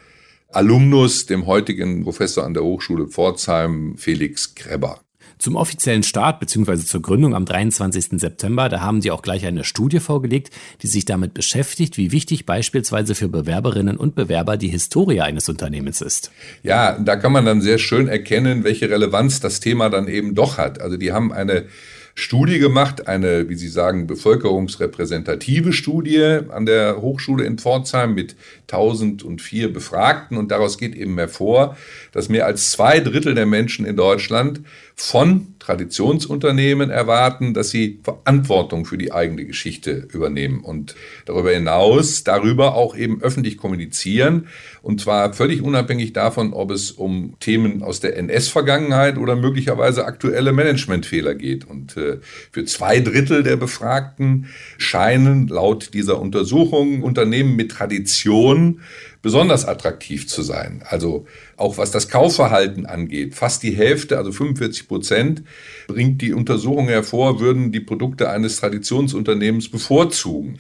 Alumnus, 0.50 1.28
dem 1.28 1.46
heutigen 1.46 2.04
Professor 2.04 2.44
an 2.44 2.56
der 2.56 2.64
Hochschule 2.64 3.08
Pforzheim, 3.08 3.98
Felix 3.98 4.56
Grebber. 4.56 5.00
Zum 5.38 5.56
offiziellen 5.56 6.02
Start 6.02 6.40
bzw. 6.40 6.78
zur 6.78 7.04
Gründung 7.04 7.36
am 7.36 7.46
23. 7.46 8.20
September, 8.20 8.68
da 8.68 8.82
haben 8.82 9.04
Sie 9.04 9.12
auch 9.12 9.22
gleich 9.22 9.46
eine 9.46 9.64
Studie 9.64 10.00
vorgelegt, 10.00 10.50
die 10.82 10.88
sich 10.88 11.06
damit 11.06 11.36
beschäftigt, 11.36 11.98
wie 11.98 12.12
wichtig 12.12 12.48
beispielsweise 12.48 13.14
für 13.14 13.28
Bewerberinnen 13.28 13.98
und 13.98 14.16
Bewerber 14.16 14.58
die 14.58 14.70
Historie 14.70 15.22
eines 15.22 15.50
Unternehmens 15.50 16.02
ist. 16.02 16.32
Ja, 16.64 16.98
da 16.98 17.16
kann 17.16 17.32
man 17.32 17.46
dann 17.46 17.62
sehr 17.62 17.78
schön 17.78 18.08
erkennen, 18.08 18.64
welche 18.64 18.90
Relevanz 18.90 19.40
das 19.40 19.60
Thema 19.60 19.90
dann 19.90 20.08
eben 20.08 20.34
doch 20.34 20.58
hat. 20.58 20.82
Also 20.82 20.98
die 20.98 21.12
haben 21.12 21.32
eine 21.32 21.68
Studie 22.14 22.60
gemacht, 22.60 23.08
eine, 23.08 23.50
wie 23.50 23.56
Sie 23.56 23.70
sagen, 23.70 24.08
bevölkerungsrepräsentative 24.08 25.74
Studie 25.74 26.40
an 26.50 26.66
der 26.66 27.02
Hochschule 27.02 27.46
in 27.46 27.58
Pforzheim 27.58 28.14
mit 28.14 28.36
1004 28.72 29.72
Befragten. 29.72 30.38
Und 30.38 30.52
daraus 30.52 30.78
geht 30.78 30.96
eben 30.96 31.18
hervor, 31.18 31.78
dass 32.12 32.30
mehr 32.30 32.46
als 32.46 32.72
zwei 32.72 33.00
Drittel 33.00 33.36
der 33.36 33.46
Menschen 33.46 33.86
in 33.86 33.96
Deutschland 33.96 34.62
von 35.04 35.56
Traditionsunternehmen 35.58 36.92
erwarten, 36.92 37.56
dass 37.56 37.72
sie 37.72 38.00
Verantwortung 38.04 38.86
für 38.86 39.00
die 39.00 39.12
eigene 39.12 39.46
Geschichte 39.46 40.08
übernehmen 40.14 40.64
und 40.64 40.96
darüber 41.26 41.52
hinaus 41.52 42.24
darüber 42.24 42.76
auch 42.76 42.96
eben 42.96 43.20
öffentlich 43.22 43.58
kommunizieren. 43.58 44.48
Und 44.84 45.02
zwar 45.02 45.34
völlig 45.34 45.64
unabhängig 45.64 46.14
davon, 46.14 46.54
ob 46.54 46.70
es 46.70 46.92
um 46.92 47.36
Themen 47.40 47.82
aus 47.82 48.00
der 48.00 48.16
NS-Vergangenheit 48.16 49.18
oder 49.18 49.36
möglicherweise 49.36 50.06
aktuelle 50.06 50.54
Managementfehler 50.54 51.34
geht. 51.34 51.68
Und 51.68 51.98
äh, 51.98 52.20
für 52.52 52.66
zwei 52.66 53.00
Drittel 53.00 53.42
der 53.42 53.56
Befragten 53.56 54.46
scheinen 54.78 55.48
laut 55.48 55.96
dieser 55.96 56.22
Untersuchung 56.22 57.02
Unternehmen 57.02 57.56
mit 57.56 57.72
Tradition 57.72 58.82
besonders 59.22 59.66
attraktiv 59.66 60.28
zu 60.28 60.42
sein. 60.42 60.84
Also 60.88 61.26
auch 61.58 61.78
was 61.78 61.92
das 61.92 62.10
Kaufverhalten 62.10 62.86
angeht, 62.86 63.36
fast 63.36 63.64
die 63.64 63.76
Hälfte, 63.76 64.18
also 64.18 64.32
45 64.32 64.88
Prozent, 64.88 65.44
bringt 65.88 66.22
die 66.22 66.34
Untersuchung 66.34 66.88
hervor, 66.88 67.40
würden 67.40 67.72
die 67.72 67.80
Produkte 67.80 68.30
eines 68.30 68.58
Traditionsunternehmens 68.58 69.70
bevorzugen. 69.70 70.58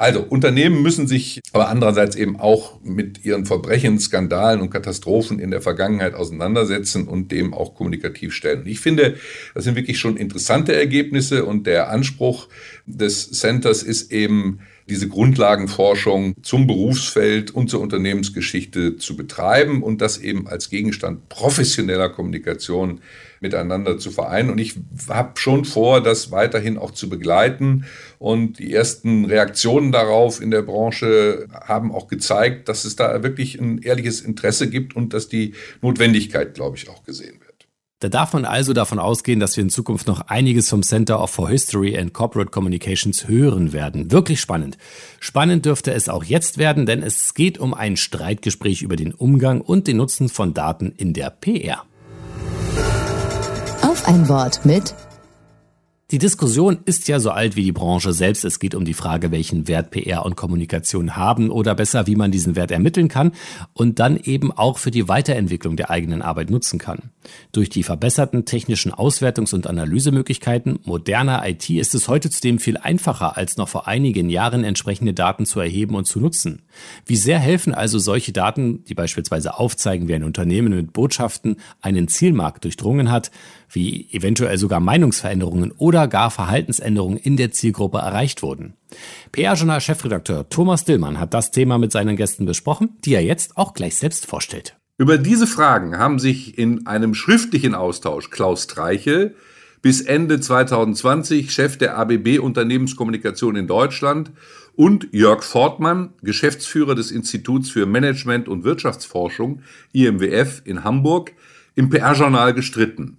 Also 0.00 0.22
Unternehmen 0.22 0.80
müssen 0.80 1.08
sich 1.08 1.40
aber 1.52 1.68
andererseits 1.68 2.14
eben 2.14 2.38
auch 2.38 2.80
mit 2.84 3.24
ihren 3.24 3.46
Verbrechen, 3.46 3.98
Skandalen 3.98 4.60
und 4.60 4.70
Katastrophen 4.70 5.40
in 5.40 5.50
der 5.50 5.60
Vergangenheit 5.60 6.14
auseinandersetzen 6.14 7.08
und 7.08 7.32
dem 7.32 7.52
auch 7.52 7.74
kommunikativ 7.74 8.32
stellen. 8.32 8.60
Und 8.60 8.68
ich 8.68 8.78
finde, 8.78 9.16
das 9.54 9.64
sind 9.64 9.74
wirklich 9.74 9.98
schon 9.98 10.16
interessante 10.16 10.72
Ergebnisse 10.72 11.44
und 11.44 11.66
der 11.66 11.90
Anspruch 11.90 12.48
des 12.86 13.32
Centers 13.32 13.82
ist 13.82 14.12
eben, 14.12 14.60
diese 14.88 15.08
Grundlagenforschung 15.08 16.34
zum 16.42 16.66
Berufsfeld 16.66 17.50
und 17.50 17.68
zur 17.68 17.80
Unternehmensgeschichte 17.80 18.96
zu 18.96 19.16
betreiben 19.16 19.82
und 19.82 20.00
das 20.00 20.18
eben 20.18 20.48
als 20.48 20.70
Gegenstand 20.70 21.28
professioneller 21.28 22.08
Kommunikation 22.08 23.00
miteinander 23.40 23.98
zu 23.98 24.10
vereinen. 24.10 24.50
Und 24.50 24.58
ich 24.58 24.74
habe 25.08 25.38
schon 25.38 25.64
vor, 25.64 26.02
das 26.02 26.30
weiterhin 26.30 26.78
auch 26.78 26.90
zu 26.90 27.08
begleiten. 27.08 27.84
Und 28.18 28.58
die 28.58 28.72
ersten 28.72 29.26
Reaktionen 29.26 29.92
darauf 29.92 30.40
in 30.40 30.50
der 30.50 30.62
Branche 30.62 31.46
haben 31.52 31.92
auch 31.92 32.08
gezeigt, 32.08 32.68
dass 32.68 32.84
es 32.84 32.96
da 32.96 33.22
wirklich 33.22 33.60
ein 33.60 33.78
ehrliches 33.78 34.20
Interesse 34.20 34.68
gibt 34.68 34.96
und 34.96 35.14
dass 35.14 35.28
die 35.28 35.54
Notwendigkeit, 35.82 36.54
glaube 36.54 36.76
ich, 36.76 36.88
auch 36.88 37.04
gesehen 37.04 37.40
wird. 37.40 37.47
Da 38.00 38.08
darf 38.08 38.32
man 38.32 38.44
also 38.44 38.74
davon 38.74 39.00
ausgehen, 39.00 39.40
dass 39.40 39.56
wir 39.56 39.62
in 39.64 39.70
Zukunft 39.70 40.06
noch 40.06 40.20
einiges 40.28 40.68
vom 40.68 40.84
Center 40.84 41.26
for 41.26 41.48
History 41.48 41.98
and 41.98 42.14
Corporate 42.14 42.52
Communications 42.52 43.26
hören 43.26 43.72
werden. 43.72 44.12
Wirklich 44.12 44.40
spannend. 44.40 44.78
Spannend 45.18 45.66
dürfte 45.66 45.92
es 45.92 46.08
auch 46.08 46.22
jetzt 46.22 46.58
werden, 46.58 46.86
denn 46.86 47.02
es 47.02 47.34
geht 47.34 47.58
um 47.58 47.74
ein 47.74 47.96
Streitgespräch 47.96 48.82
über 48.82 48.94
den 48.94 49.12
Umgang 49.12 49.60
und 49.60 49.88
den 49.88 49.96
Nutzen 49.96 50.28
von 50.28 50.54
Daten 50.54 50.92
in 50.96 51.12
der 51.12 51.30
PR. 51.30 51.82
Auf 53.82 54.06
ein 54.06 54.28
Wort 54.28 54.64
mit 54.64 54.94
die 56.10 56.16
Diskussion 56.16 56.78
ist 56.86 57.06
ja 57.08 57.20
so 57.20 57.32
alt 57.32 57.54
wie 57.54 57.64
die 57.64 57.72
Branche 57.72 58.14
selbst. 58.14 58.42
Es 58.46 58.58
geht 58.58 58.74
um 58.74 58.86
die 58.86 58.94
Frage, 58.94 59.30
welchen 59.30 59.68
Wert 59.68 59.90
PR 59.90 60.24
und 60.24 60.36
Kommunikation 60.36 61.16
haben 61.16 61.50
oder 61.50 61.74
besser, 61.74 62.06
wie 62.06 62.16
man 62.16 62.30
diesen 62.30 62.56
Wert 62.56 62.70
ermitteln 62.70 63.08
kann 63.08 63.32
und 63.74 63.98
dann 63.98 64.16
eben 64.16 64.50
auch 64.50 64.78
für 64.78 64.90
die 64.90 65.06
Weiterentwicklung 65.06 65.76
der 65.76 65.90
eigenen 65.90 66.22
Arbeit 66.22 66.48
nutzen 66.48 66.78
kann. 66.78 67.10
Durch 67.52 67.68
die 67.68 67.82
verbesserten 67.82 68.46
technischen 68.46 68.90
Auswertungs- 68.90 69.54
und 69.54 69.66
Analysemöglichkeiten 69.66 70.78
moderner 70.84 71.46
IT 71.46 71.68
ist 71.68 71.94
es 71.94 72.08
heute 72.08 72.30
zudem 72.30 72.58
viel 72.58 72.78
einfacher, 72.78 73.36
als 73.36 73.58
noch 73.58 73.68
vor 73.68 73.86
einigen 73.86 74.30
Jahren 74.30 74.64
entsprechende 74.64 75.12
Daten 75.12 75.44
zu 75.44 75.60
erheben 75.60 75.94
und 75.94 76.06
zu 76.06 76.20
nutzen. 76.20 76.62
Wie 77.04 77.16
sehr 77.16 77.38
helfen 77.38 77.74
also 77.74 77.98
solche 77.98 78.32
Daten, 78.32 78.82
die 78.84 78.94
beispielsweise 78.94 79.58
aufzeigen, 79.58 80.08
wie 80.08 80.14
ein 80.14 80.24
Unternehmen 80.24 80.74
mit 80.74 80.94
Botschaften 80.94 81.56
einen 81.82 82.08
Zielmarkt 82.08 82.64
durchdrungen 82.64 83.10
hat, 83.10 83.30
wie 83.70 84.08
eventuell 84.12 84.56
sogar 84.56 84.80
Meinungsveränderungen 84.80 85.72
oder 85.72 85.97
gar 86.06 86.30
Verhaltensänderungen 86.30 87.18
in 87.18 87.36
der 87.36 87.50
Zielgruppe 87.50 87.98
erreicht 87.98 88.42
wurden. 88.42 88.74
PR-Journal-Chefredakteur 89.32 90.48
Thomas 90.48 90.84
Dillmann 90.84 91.18
hat 91.18 91.34
das 91.34 91.50
Thema 91.50 91.78
mit 91.78 91.92
seinen 91.92 92.16
Gästen 92.16 92.46
besprochen, 92.46 92.96
die 93.04 93.14
er 93.14 93.24
jetzt 93.24 93.56
auch 93.56 93.74
gleich 93.74 93.96
selbst 93.96 94.26
vorstellt. 94.26 94.76
Über 94.98 95.16
diese 95.16 95.46
Fragen 95.46 95.98
haben 95.98 96.18
sich 96.18 96.58
in 96.58 96.86
einem 96.86 97.14
schriftlichen 97.14 97.74
Austausch 97.74 98.30
Klaus 98.30 98.64
Streichel, 98.64 99.36
bis 99.80 100.00
Ende 100.00 100.40
2020 100.40 101.52
Chef 101.52 101.78
der 101.78 101.96
ABB 101.96 102.38
Unternehmenskommunikation 102.40 103.56
in 103.56 103.66
Deutschland 103.66 104.32
und 104.74 105.08
Jörg 105.12 105.42
Fortmann, 105.42 106.10
Geschäftsführer 106.22 106.94
des 106.94 107.10
Instituts 107.10 107.70
für 107.70 107.86
Management 107.86 108.48
und 108.48 108.64
Wirtschaftsforschung 108.64 109.62
IMWF 109.92 110.62
in 110.64 110.84
Hamburg, 110.84 111.32
im 111.74 111.90
PR-Journal 111.90 112.54
gestritten. 112.54 113.18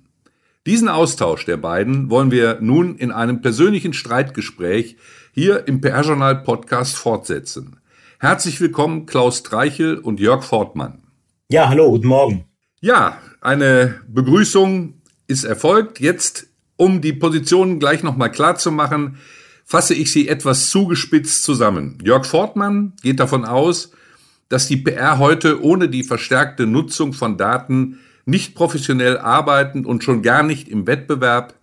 Diesen 0.69 0.88
Austausch 0.88 1.45
der 1.45 1.58
beiden 1.58 2.12
wollen 2.12 2.29
wir 2.29 2.60
nun 2.62 2.95
in 2.95 3.10
einem 3.10 3.41
persönlichen 3.41 3.91
Streitgespräch 3.91 4.97
hier 5.32 5.67
im 5.67 5.82
PR-Journal 5.82 6.43
Podcast 6.43 6.95
fortsetzen. 6.95 7.77
Herzlich 8.19 8.62
willkommen 8.62 9.08
Klaus 9.08 9.41
Treichel 9.41 9.97
und 9.97 10.19
Jörg 10.19 10.43
Fortmann. 10.43 11.01
Ja, 11.49 11.69
hallo, 11.69 11.89
guten 11.89 12.05
Morgen. 12.05 12.45
Ja, 12.82 13.17
eine 13.41 13.99
Begrüßung 14.08 15.01
ist 15.25 15.43
erfolgt. 15.43 15.99
Jetzt, 15.99 16.45
um 16.75 17.01
die 17.01 17.13
Positionen 17.13 17.79
gleich 17.79 18.03
nochmal 18.03 18.32
klar 18.32 18.55
zu 18.55 18.71
machen, 18.71 19.17
fasse 19.65 19.95
ich 19.95 20.12
sie 20.12 20.27
etwas 20.27 20.69
zugespitzt 20.69 21.41
zusammen. 21.41 21.97
Jörg 22.03 22.27
Fortmann 22.27 22.93
geht 23.01 23.19
davon 23.19 23.43
aus, 23.43 23.91
dass 24.49 24.67
die 24.67 24.77
PR 24.77 25.17
heute 25.17 25.63
ohne 25.63 25.89
die 25.89 26.03
verstärkte 26.03 26.67
Nutzung 26.67 27.13
von 27.13 27.39
Daten 27.39 27.97
nicht 28.29 28.55
professionell 28.55 29.17
arbeiten 29.17 29.85
und 29.85 30.03
schon 30.03 30.21
gar 30.21 30.43
nicht 30.43 30.67
im 30.69 30.87
Wettbewerb 30.87 31.55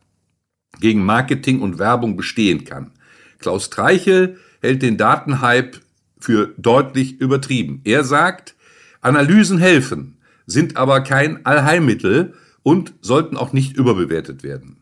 gegen 0.81 1.05
Marketing 1.05 1.61
und 1.61 1.79
Werbung 1.79 2.17
bestehen 2.17 2.65
kann. 2.65 2.93
Klaus 3.39 3.71
Treichel 3.71 4.39
hält 4.61 4.83
den 4.83 4.97
Datenhype 4.97 5.81
für 6.19 6.55
deutlich 6.57 7.21
übertrieben. 7.21 7.81
Er 7.85 8.05
sagt, 8.05 8.55
Analysen 9.01 9.59
helfen, 9.59 10.19
sind 10.47 10.77
aber 10.77 11.01
kein 11.03 11.45
Allheilmittel 11.45 12.35
und 12.63 12.95
sollten 13.01 13.37
auch 13.37 13.53
nicht 13.53 13.77
überbewertet 13.77 14.43
werden. 14.43 14.79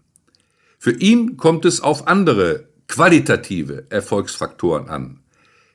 Für 0.78 0.92
ihn 0.92 1.36
kommt 1.36 1.64
es 1.64 1.80
auf 1.80 2.08
andere 2.08 2.68
qualitative 2.88 3.86
Erfolgsfaktoren 3.90 4.88
an. 4.88 5.20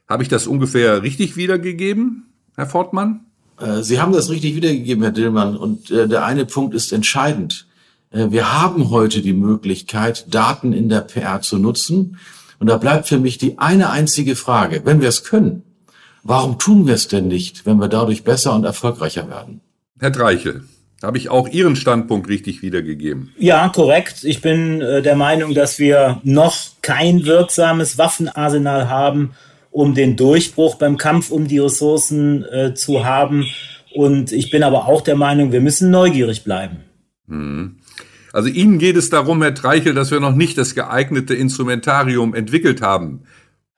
Habe 0.08 0.24
ich 0.24 0.30
das 0.30 0.48
ungefähr 0.48 1.04
richtig 1.04 1.36
wiedergegeben, 1.36 2.34
Herr 2.56 2.68
Fortmann? 2.68 3.26
Äh, 3.60 3.84
Sie 3.84 4.00
haben 4.00 4.14
das 4.14 4.30
richtig 4.30 4.56
wiedergegeben, 4.56 5.04
Herr 5.04 5.12
Dillmann. 5.12 5.58
Und 5.58 5.92
äh, 5.92 6.08
der 6.08 6.26
eine 6.26 6.46
Punkt 6.46 6.74
ist 6.74 6.92
entscheidend. 6.94 7.68
Äh, 8.12 8.28
wir 8.30 8.62
haben 8.62 8.90
heute 8.90 9.22
die 9.22 9.34
Möglichkeit, 9.34 10.34
Daten 10.34 10.74
in 10.74 10.90
der 10.90 11.02
PR 11.02 11.42
zu 11.42 11.58
nutzen. 11.58 12.18
Und 12.60 12.68
da 12.68 12.78
bleibt 12.78 13.08
für 13.08 13.20
mich 13.20 13.38
die 13.38 13.58
eine 13.58 13.90
einzige 13.90 14.36
Frage. 14.36 14.82
Wenn 14.84 15.02
wir 15.02 15.10
es 15.10 15.24
können, 15.24 15.64
warum 16.24 16.60
tun 16.60 16.88
wir 16.88 16.96
es 16.96 17.08
denn 17.08 17.28
nicht, 17.28 17.66
wenn 17.66 17.78
wir 17.78 17.88
dadurch 17.88 18.24
besser 18.24 18.54
und 18.54 18.66
erfolgreicher 18.66 19.30
werden? 19.30 19.62
Herr 20.00 20.12
Dreichel, 20.12 20.64
habe 21.02 21.18
ich 21.18 21.30
auch 21.30 21.48
Ihren 21.48 21.78
Standpunkt 21.78 22.28
richtig 22.28 22.62
wiedergegeben? 22.62 23.32
Ja, 23.38 23.70
korrekt. 23.70 24.26
Ich 24.26 24.42
bin 24.42 24.80
der 24.80 25.16
Meinung, 25.16 25.54
dass 25.54 25.80
wir 25.80 26.20
noch 26.24 26.58
kein 26.82 27.26
wirksames 27.26 27.98
Waffenarsenal 27.98 28.90
haben, 28.90 29.32
um 29.72 29.94
den 29.94 30.16
Durchbruch 30.16 30.76
beim 30.76 30.98
Kampf 30.98 31.32
um 31.32 31.48
die 31.48 31.60
Ressourcen 31.60 32.44
äh, 32.46 32.74
zu 32.74 33.06
haben. 33.06 33.46
Und 33.94 34.32
ich 34.32 34.50
bin 34.52 34.64
aber 34.64 34.88
auch 34.88 35.02
der 35.02 35.16
Meinung, 35.16 35.52
wir 35.52 35.62
müssen 35.62 35.92
neugierig 35.92 36.44
bleiben. 36.44 36.78
Mhm. 37.28 37.78
Also 38.32 38.50
Ihnen 38.50 38.78
geht 38.78 38.96
es 38.96 39.10
darum, 39.10 39.42
Herr 39.42 39.56
Treichel, 39.56 39.94
dass 39.94 40.12
wir 40.12 40.20
noch 40.20 40.36
nicht 40.36 40.58
das 40.58 40.76
geeignete 40.76 41.34
Instrumentarium 41.34 42.36
entwickelt 42.36 42.82
haben. 42.82 43.24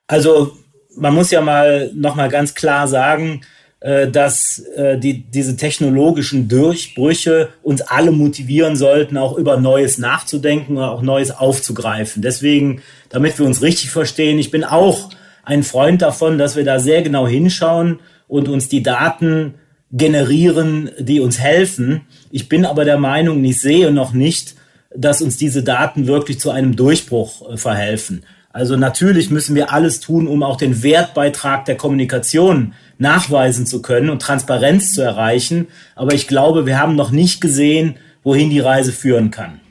Also 0.07 0.57
man 0.95 1.13
muss 1.13 1.31
ja 1.31 1.41
mal 1.41 1.91
noch 1.93 2.15
mal 2.15 2.29
ganz 2.29 2.53
klar 2.53 2.87
sagen, 2.87 3.41
äh, 3.79 4.09
dass 4.09 4.59
äh, 4.75 4.99
die, 4.99 5.23
diese 5.23 5.55
technologischen 5.55 6.47
Durchbrüche 6.47 7.49
uns 7.63 7.81
alle 7.81 8.11
motivieren 8.11 8.75
sollten, 8.75 9.17
auch 9.17 9.37
über 9.37 9.57
Neues 9.57 9.97
nachzudenken 9.97 10.77
oder 10.77 10.91
auch 10.91 11.01
Neues 11.01 11.31
aufzugreifen. 11.31 12.21
Deswegen, 12.21 12.81
damit 13.09 13.39
wir 13.39 13.45
uns 13.45 13.61
richtig 13.61 13.89
verstehen, 13.89 14.37
ich 14.37 14.51
bin 14.51 14.63
auch 14.63 15.09
ein 15.43 15.63
Freund 15.63 16.01
davon, 16.01 16.37
dass 16.37 16.55
wir 16.55 16.63
da 16.63 16.79
sehr 16.79 17.01
genau 17.01 17.27
hinschauen 17.27 17.99
und 18.27 18.47
uns 18.47 18.69
die 18.69 18.83
Daten 18.83 19.55
generieren, 19.91 20.89
die 20.99 21.19
uns 21.19 21.39
helfen. 21.39 22.01
Ich 22.31 22.47
bin 22.47 22.65
aber 22.65 22.85
der 22.85 22.97
Meinung, 22.97 23.43
ich 23.43 23.59
sehe 23.59 23.91
noch 23.91 24.13
nicht, 24.13 24.55
dass 24.95 25.21
uns 25.21 25.37
diese 25.37 25.63
Daten 25.63 26.07
wirklich 26.07 26.39
zu 26.39 26.51
einem 26.51 26.75
Durchbruch 26.75 27.49
äh, 27.49 27.57
verhelfen. 27.57 28.23
Also 28.53 28.75
natürlich 28.75 29.29
müssen 29.29 29.55
wir 29.55 29.71
alles 29.71 30.01
tun, 30.01 30.27
um 30.27 30.43
auch 30.43 30.57
den 30.57 30.83
Wertbeitrag 30.83 31.63
der 31.65 31.77
Kommunikation 31.77 32.73
nachweisen 32.97 33.65
zu 33.65 33.81
können 33.81 34.09
und 34.09 34.21
Transparenz 34.21 34.93
zu 34.93 35.01
erreichen. 35.01 35.67
Aber 35.95 36.13
ich 36.13 36.27
glaube, 36.27 36.65
wir 36.65 36.77
haben 36.77 36.95
noch 36.95 37.11
nicht 37.11 37.39
gesehen, 37.39 37.95
wohin 38.23 38.49
die 38.49 38.59
Reise 38.59 38.91
führen 38.91 39.31
kann. 39.31 39.61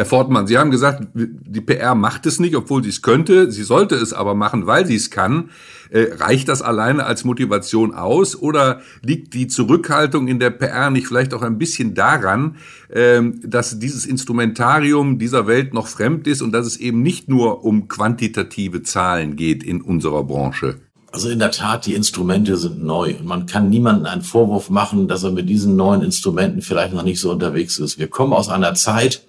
Herr 0.00 0.06
Fortmann, 0.06 0.46
Sie 0.46 0.56
haben 0.56 0.70
gesagt, 0.70 1.08
die 1.12 1.60
PR 1.60 1.94
macht 1.94 2.24
es 2.24 2.40
nicht, 2.40 2.56
obwohl 2.56 2.82
sie 2.82 2.88
es 2.88 3.02
könnte. 3.02 3.52
Sie 3.52 3.62
sollte 3.62 3.96
es 3.96 4.14
aber 4.14 4.34
machen, 4.34 4.66
weil 4.66 4.86
sie 4.86 4.94
es 4.94 5.10
kann. 5.10 5.50
Äh, 5.90 6.14
reicht 6.16 6.48
das 6.48 6.62
alleine 6.62 7.04
als 7.04 7.24
Motivation 7.24 7.92
aus 7.92 8.34
oder 8.34 8.80
liegt 9.02 9.34
die 9.34 9.46
Zurückhaltung 9.46 10.26
in 10.26 10.38
der 10.38 10.48
PR 10.48 10.88
nicht 10.88 11.06
vielleicht 11.06 11.34
auch 11.34 11.42
ein 11.42 11.58
bisschen 11.58 11.92
daran, 11.92 12.56
ähm, 12.90 13.42
dass 13.44 13.78
dieses 13.78 14.06
Instrumentarium 14.06 15.18
dieser 15.18 15.46
Welt 15.46 15.74
noch 15.74 15.86
fremd 15.86 16.26
ist 16.26 16.40
und 16.40 16.52
dass 16.52 16.66
es 16.66 16.78
eben 16.78 17.02
nicht 17.02 17.28
nur 17.28 17.62
um 17.62 17.88
quantitative 17.88 18.82
Zahlen 18.82 19.36
geht 19.36 19.62
in 19.62 19.82
unserer 19.82 20.24
Branche? 20.24 20.76
Also 21.12 21.28
in 21.28 21.40
der 21.40 21.50
Tat, 21.50 21.86
die 21.86 21.94
Instrumente 21.94 22.56
sind 22.56 22.84
neu 22.84 23.16
man 23.24 23.46
kann 23.46 23.68
niemanden 23.68 24.06
einen 24.06 24.22
Vorwurf 24.22 24.70
machen, 24.70 25.08
dass 25.08 25.24
er 25.24 25.32
mit 25.32 25.48
diesen 25.48 25.74
neuen 25.74 26.02
Instrumenten 26.02 26.62
vielleicht 26.62 26.94
noch 26.94 27.02
nicht 27.02 27.20
so 27.20 27.32
unterwegs 27.32 27.78
ist. 27.78 27.98
Wir 27.98 28.06
kommen 28.06 28.32
aus 28.32 28.48
einer 28.48 28.74
Zeit, 28.74 29.22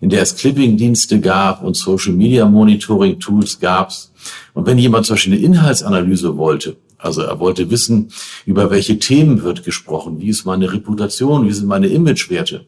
in 0.00 0.10
der 0.10 0.22
es 0.22 0.36
Clipping-Dienste 0.36 1.20
gab 1.20 1.64
und 1.64 1.76
Social-Media-Monitoring-Tools 1.76 3.58
gab. 3.58 3.92
Und 4.52 4.66
wenn 4.66 4.78
jemand 4.78 5.06
zum 5.06 5.14
Beispiel 5.14 5.34
eine 5.34 5.42
Inhaltsanalyse 5.42 6.36
wollte, 6.36 6.76
also 6.98 7.22
er 7.22 7.40
wollte 7.40 7.70
wissen, 7.70 8.10
über 8.46 8.70
welche 8.70 8.98
Themen 8.98 9.42
wird 9.42 9.64
gesprochen, 9.64 10.20
wie 10.20 10.28
ist 10.28 10.44
meine 10.44 10.72
Reputation, 10.72 11.46
wie 11.46 11.52
sind 11.52 11.66
meine 11.66 11.88
Imagewerte, 11.88 12.64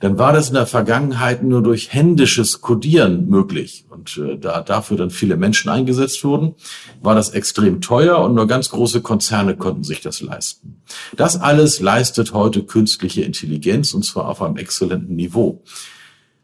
dann 0.00 0.18
war 0.18 0.32
das 0.32 0.48
in 0.48 0.54
der 0.54 0.66
Vergangenheit 0.66 1.42
nur 1.42 1.62
durch 1.62 1.92
händisches 1.92 2.62
Codieren 2.62 3.28
möglich. 3.28 3.84
Und 3.90 4.16
äh, 4.16 4.38
da 4.38 4.62
dafür 4.62 4.96
dann 4.96 5.10
viele 5.10 5.36
Menschen 5.36 5.70
eingesetzt 5.70 6.24
wurden, 6.24 6.54
war 7.02 7.14
das 7.14 7.30
extrem 7.30 7.82
teuer 7.82 8.18
und 8.18 8.34
nur 8.34 8.46
ganz 8.46 8.70
große 8.70 9.02
Konzerne 9.02 9.56
konnten 9.56 9.84
sich 9.84 10.00
das 10.00 10.22
leisten. 10.22 10.82
Das 11.16 11.38
alles 11.38 11.80
leistet 11.80 12.32
heute 12.32 12.64
künstliche 12.64 13.22
Intelligenz 13.22 13.92
und 13.92 14.04
zwar 14.04 14.26
auf 14.28 14.40
einem 14.40 14.56
exzellenten 14.56 15.14
Niveau. 15.16 15.62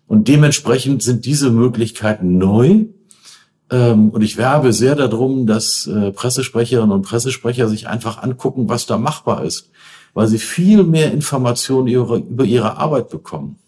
Und 0.06 0.28
dementsprechend 0.28 1.02
sind 1.02 1.24
diese 1.24 1.50
Möglichkeiten 1.50 2.36
neu. 2.36 2.84
Ähm, 3.70 4.10
und 4.10 4.20
ich 4.20 4.36
werbe 4.36 4.74
sehr 4.74 4.96
darum, 4.96 5.46
dass 5.46 5.86
äh, 5.86 6.12
Pressesprecherinnen 6.12 6.92
und 6.92 7.02
Pressesprecher 7.02 7.68
sich 7.68 7.88
einfach 7.88 8.22
angucken, 8.22 8.68
was 8.68 8.84
da 8.84 8.98
machbar 8.98 9.44
ist 9.44 9.70
weil 10.16 10.28
sie 10.28 10.38
viel 10.38 10.82
mehr 10.82 11.12
Informationen 11.12 11.88
über 11.88 12.44
ihre 12.44 12.78
Arbeit 12.78 13.10
bekommen. 13.10 13.58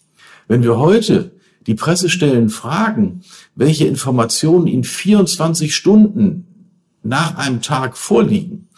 Wenn 0.47 0.63
wir 0.63 0.79
heute 0.79 1.33
die 1.67 1.75
Pressestellen 1.75 2.49
fragen, 2.49 3.21
welche 3.55 3.87
Informationen 3.87 4.67
ihnen 4.67 4.83
24 4.83 5.75
Stunden 5.75 6.47
nach 7.03 7.37
einem 7.37 7.61
Tag 7.61 7.99
vorliegen, 7.99 8.69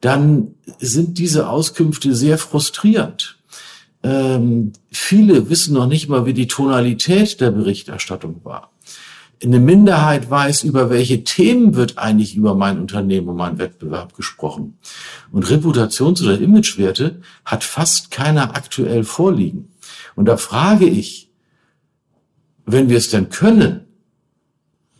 dann 0.00 0.54
sind 0.78 1.18
diese 1.18 1.50
Auskünfte 1.50 2.14
sehr 2.14 2.38
frustrierend. 2.38 3.36
Ähm, 4.02 4.72
viele 4.90 5.50
wissen 5.50 5.74
noch 5.74 5.88
nicht 5.88 6.08
mal, 6.08 6.24
wie 6.24 6.32
die 6.32 6.48
Tonalität 6.48 7.38
der 7.42 7.50
Berichterstattung 7.50 8.40
war 8.44 8.69
eine 9.42 9.58
Minderheit 9.58 10.30
weiß, 10.30 10.64
über 10.64 10.90
welche 10.90 11.24
Themen 11.24 11.74
wird 11.74 11.96
eigentlich 11.96 12.36
über 12.36 12.54
mein 12.54 12.78
Unternehmen 12.78 13.28
und 13.28 13.36
meinen 13.36 13.58
Wettbewerb 13.58 14.14
gesprochen. 14.14 14.78
Und 15.32 15.46
Reputations- 15.46 16.22
oder 16.22 16.38
Imagewerte 16.38 17.20
hat 17.44 17.64
fast 17.64 18.10
keiner 18.10 18.54
aktuell 18.54 19.04
vorliegen. 19.04 19.72
Und 20.14 20.26
da 20.26 20.36
frage 20.36 20.86
ich, 20.86 21.30
wenn 22.66 22.90
wir 22.90 22.98
es 22.98 23.08
denn 23.08 23.30
können, 23.30 23.86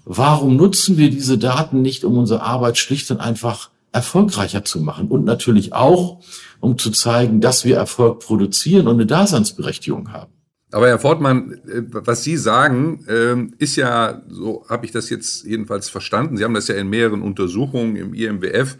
warum 0.04 0.56
nutzen 0.56 0.96
wir 0.96 1.10
diese 1.10 1.36
Daten 1.36 1.82
nicht, 1.82 2.04
um 2.04 2.16
unsere 2.16 2.42
Arbeit 2.42 2.78
schlicht 2.78 3.10
und 3.10 3.20
einfach 3.20 3.70
erfolgreicher 3.92 4.64
zu 4.64 4.80
machen 4.80 5.08
und 5.08 5.24
natürlich 5.24 5.72
auch, 5.72 6.20
um 6.60 6.78
zu 6.78 6.90
zeigen, 6.90 7.40
dass 7.40 7.64
wir 7.64 7.76
Erfolg 7.76 8.20
produzieren 8.20 8.86
und 8.86 8.94
eine 8.94 9.06
Daseinsberechtigung 9.06 10.12
haben. 10.12 10.32
Aber 10.72 10.88
Herr 10.88 10.98
Fortmann, 10.98 11.52
äh, 11.66 11.82
was 11.90 12.22
Sie 12.22 12.36
sagen, 12.36 13.04
ähm, 13.08 13.54
ist 13.58 13.76
ja, 13.76 14.22
so 14.28 14.64
habe 14.68 14.86
ich 14.86 14.92
das 14.92 15.10
jetzt 15.10 15.44
jedenfalls 15.44 15.88
verstanden, 15.88 16.36
Sie 16.36 16.44
haben 16.44 16.54
das 16.54 16.68
ja 16.68 16.76
in 16.76 16.88
mehreren 16.88 17.22
Untersuchungen 17.22 17.96
im 17.96 18.14
IMWF 18.14 18.76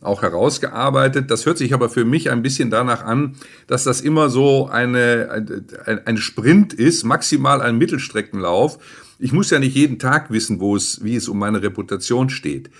auch 0.00 0.22
herausgearbeitet. 0.22 1.30
Das 1.30 1.46
hört 1.46 1.58
sich 1.58 1.72
aber 1.74 1.88
für 1.88 2.04
mich 2.04 2.30
ein 2.30 2.42
bisschen 2.42 2.70
danach 2.70 3.04
an, 3.04 3.36
dass 3.66 3.84
das 3.84 4.00
immer 4.00 4.28
so 4.28 4.68
eine, 4.68 5.44
ein, 5.86 6.06
ein 6.06 6.16
Sprint 6.18 6.74
ist, 6.74 7.04
maximal 7.04 7.62
ein 7.62 7.78
Mittelstreckenlauf. 7.78 8.78
Ich 9.18 9.32
muss 9.32 9.50
ja 9.50 9.58
nicht 9.58 9.74
jeden 9.74 9.98
Tag 9.98 10.30
wissen, 10.30 10.60
wo 10.60 10.76
es, 10.76 11.02
wie 11.02 11.16
es 11.16 11.28
um 11.28 11.38
meine 11.38 11.62
Reputation 11.62 12.28
steht. 12.30 12.70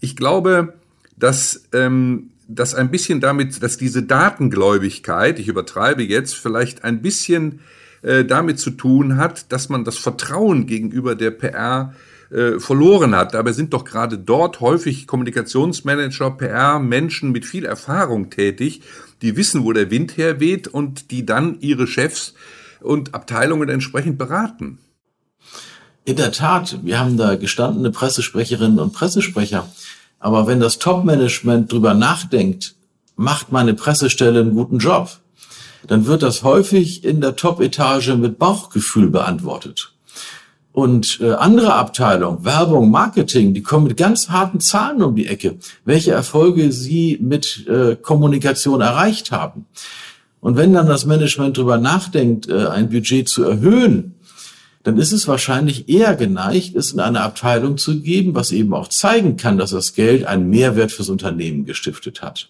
Ich 0.00 0.16
glaube, 0.16 0.74
dass 1.16 1.64
ähm, 1.72 2.30
das 2.48 2.74
ein 2.74 2.90
bisschen 2.90 3.20
damit, 3.20 3.62
dass 3.62 3.76
diese 3.76 4.02
Datengläubigkeit, 4.02 5.38
ich 5.38 5.48
übertreibe 5.48 6.02
jetzt, 6.02 6.34
vielleicht 6.34 6.82
ein 6.84 7.02
bisschen 7.02 7.60
äh, 8.02 8.24
damit 8.24 8.58
zu 8.58 8.70
tun 8.70 9.16
hat, 9.16 9.52
dass 9.52 9.68
man 9.68 9.84
das 9.84 9.98
Vertrauen 9.98 10.66
gegenüber 10.66 11.14
der 11.14 11.30
PR 11.30 11.94
äh, 12.30 12.58
verloren 12.58 13.14
hat. 13.14 13.34
Dabei 13.34 13.52
sind 13.52 13.72
doch 13.72 13.84
gerade 13.84 14.18
dort 14.18 14.60
häufig 14.60 15.06
Kommunikationsmanager, 15.06 16.30
PR-Menschen 16.32 17.30
mit 17.30 17.44
viel 17.44 17.64
Erfahrung 17.64 18.30
tätig, 18.30 18.82
die 19.20 19.36
wissen, 19.36 19.64
wo 19.64 19.72
der 19.72 19.90
Wind 19.90 20.16
herweht 20.16 20.66
und 20.66 21.10
die 21.10 21.26
dann 21.26 21.60
ihre 21.60 21.86
Chefs 21.86 22.34
und 22.80 23.14
Abteilungen 23.14 23.68
entsprechend 23.68 24.18
beraten. 24.18 24.78
In 26.04 26.16
der 26.16 26.32
Tat, 26.32 26.80
wir 26.82 26.98
haben 26.98 27.16
da 27.16 27.36
gestandene 27.36 27.92
Pressesprecherinnen 27.92 28.80
und 28.80 28.92
Pressesprecher. 28.92 29.68
Aber 30.18 30.46
wenn 30.46 30.58
das 30.58 30.78
Top-Management 30.78 31.70
drüber 31.70 31.94
nachdenkt, 31.94 32.74
macht 33.14 33.52
meine 33.52 33.74
Pressestelle 33.74 34.40
einen 34.40 34.54
guten 34.54 34.78
Job, 34.78 35.20
dann 35.86 36.06
wird 36.06 36.22
das 36.22 36.42
häufig 36.42 37.04
in 37.04 37.20
der 37.20 37.36
Top-Etage 37.36 38.14
mit 38.14 38.38
Bauchgefühl 38.38 39.10
beantwortet. 39.10 39.92
Und 40.72 41.20
äh, 41.20 41.32
andere 41.32 41.74
Abteilungen, 41.74 42.44
Werbung, 42.44 42.90
Marketing, 42.90 43.52
die 43.52 43.62
kommen 43.62 43.88
mit 43.88 43.98
ganz 43.98 44.30
harten 44.30 44.58
Zahlen 44.58 45.02
um 45.02 45.14
die 45.14 45.26
Ecke, 45.26 45.58
welche 45.84 46.12
Erfolge 46.12 46.72
sie 46.72 47.18
mit 47.20 47.66
äh, 47.68 47.94
Kommunikation 47.96 48.80
erreicht 48.80 49.32
haben. 49.32 49.66
Und 50.40 50.56
wenn 50.56 50.72
dann 50.72 50.86
das 50.86 51.04
Management 51.04 51.58
darüber 51.58 51.76
nachdenkt, 51.76 52.48
äh, 52.48 52.66
ein 52.68 52.88
Budget 52.88 53.28
zu 53.28 53.44
erhöhen, 53.44 54.14
dann 54.82 54.96
ist 54.96 55.12
es 55.12 55.28
wahrscheinlich 55.28 55.88
eher 55.90 56.16
geneigt, 56.16 56.74
es 56.74 56.92
in 56.92 57.00
eine 57.00 57.20
Abteilung 57.20 57.76
zu 57.76 58.00
geben, 58.00 58.34
was 58.34 58.50
eben 58.50 58.72
auch 58.72 58.88
zeigen 58.88 59.36
kann, 59.36 59.58
dass 59.58 59.70
das 59.70 59.94
Geld 59.94 60.24
einen 60.24 60.48
Mehrwert 60.48 60.90
fürs 60.90 61.08
Unternehmen 61.08 61.66
gestiftet 61.66 62.22
hat. 62.22 62.48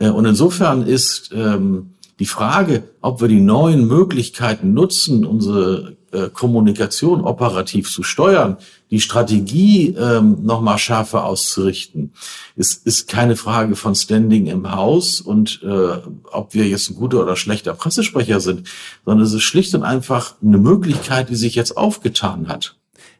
Und 0.00 0.24
insofern 0.24 0.84
ist 0.84 1.30
ähm, 1.32 1.93
die 2.18 2.26
Frage, 2.26 2.84
ob 3.00 3.20
wir 3.20 3.28
die 3.28 3.40
neuen 3.40 3.86
Möglichkeiten 3.86 4.72
nutzen, 4.72 5.24
unsere 5.24 5.96
äh, 6.12 6.28
Kommunikation 6.30 7.22
operativ 7.22 7.90
zu 7.90 8.04
steuern, 8.04 8.56
die 8.90 9.00
Strategie 9.00 9.88
ähm, 9.98 10.44
nochmal 10.44 10.78
schärfer 10.78 11.24
auszurichten, 11.24 12.12
ist, 12.54 12.86
ist 12.86 13.08
keine 13.08 13.34
Frage 13.34 13.74
von 13.74 13.96
Standing 13.96 14.46
im 14.46 14.70
Haus 14.70 15.20
und 15.20 15.60
äh, 15.64 15.98
ob 16.30 16.54
wir 16.54 16.68
jetzt 16.68 16.90
ein 16.90 16.96
guter 16.96 17.20
oder 17.20 17.34
schlechter 17.34 17.74
Pressesprecher 17.74 18.38
sind, 18.38 18.68
sondern 19.04 19.26
es 19.26 19.32
ist 19.32 19.42
schlicht 19.42 19.74
und 19.74 19.82
einfach 19.82 20.36
eine 20.40 20.58
Möglichkeit, 20.58 21.30
die 21.30 21.36
sich 21.36 21.56
jetzt 21.56 21.76
aufgetan 21.76 22.46
hat. 22.46 22.76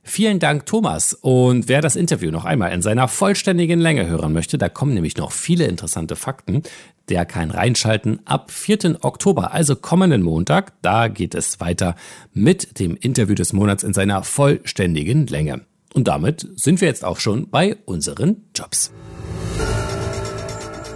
Vielen 0.07 0.38
Dank, 0.38 0.66
Thomas. 0.66 1.14
Und 1.14 1.66
wer 1.66 1.80
das 1.80 1.96
Interview 1.96 2.30
noch 2.30 2.44
einmal 2.44 2.72
in 2.72 2.83
seiner 2.83 3.09
vollständigen 3.09 3.80
Länge 3.80 4.07
hören 4.07 4.35
möchte, 4.35 4.59
da 4.59 4.68
kommen 4.68 4.92
nämlich 4.92 5.16
noch 5.16 5.33
viele 5.33 5.64
interessante 5.64 6.14
Fakten. 6.14 6.62
Der 7.08 7.26
kann 7.26 7.50
reinschalten 7.50 8.20
ab 8.24 8.50
4. 8.50 8.98
Oktober, 9.02 9.52
also 9.52 9.76
kommenden 9.76 10.22
Montag. 10.22 10.72
Da 10.80 11.08
geht 11.08 11.34
es 11.34 11.60
weiter 11.60 11.96
mit 12.32 12.78
dem 12.78 12.96
Interview 12.96 13.34
des 13.34 13.52
Monats 13.52 13.82
in 13.82 13.92
seiner 13.92 14.24
vollständigen 14.24 15.26
Länge. 15.26 15.60
Und 15.92 16.08
damit 16.08 16.48
sind 16.56 16.80
wir 16.80 16.88
jetzt 16.88 17.04
auch 17.04 17.20
schon 17.20 17.50
bei 17.50 17.76
unseren 17.84 18.44
Jobs. 18.54 18.90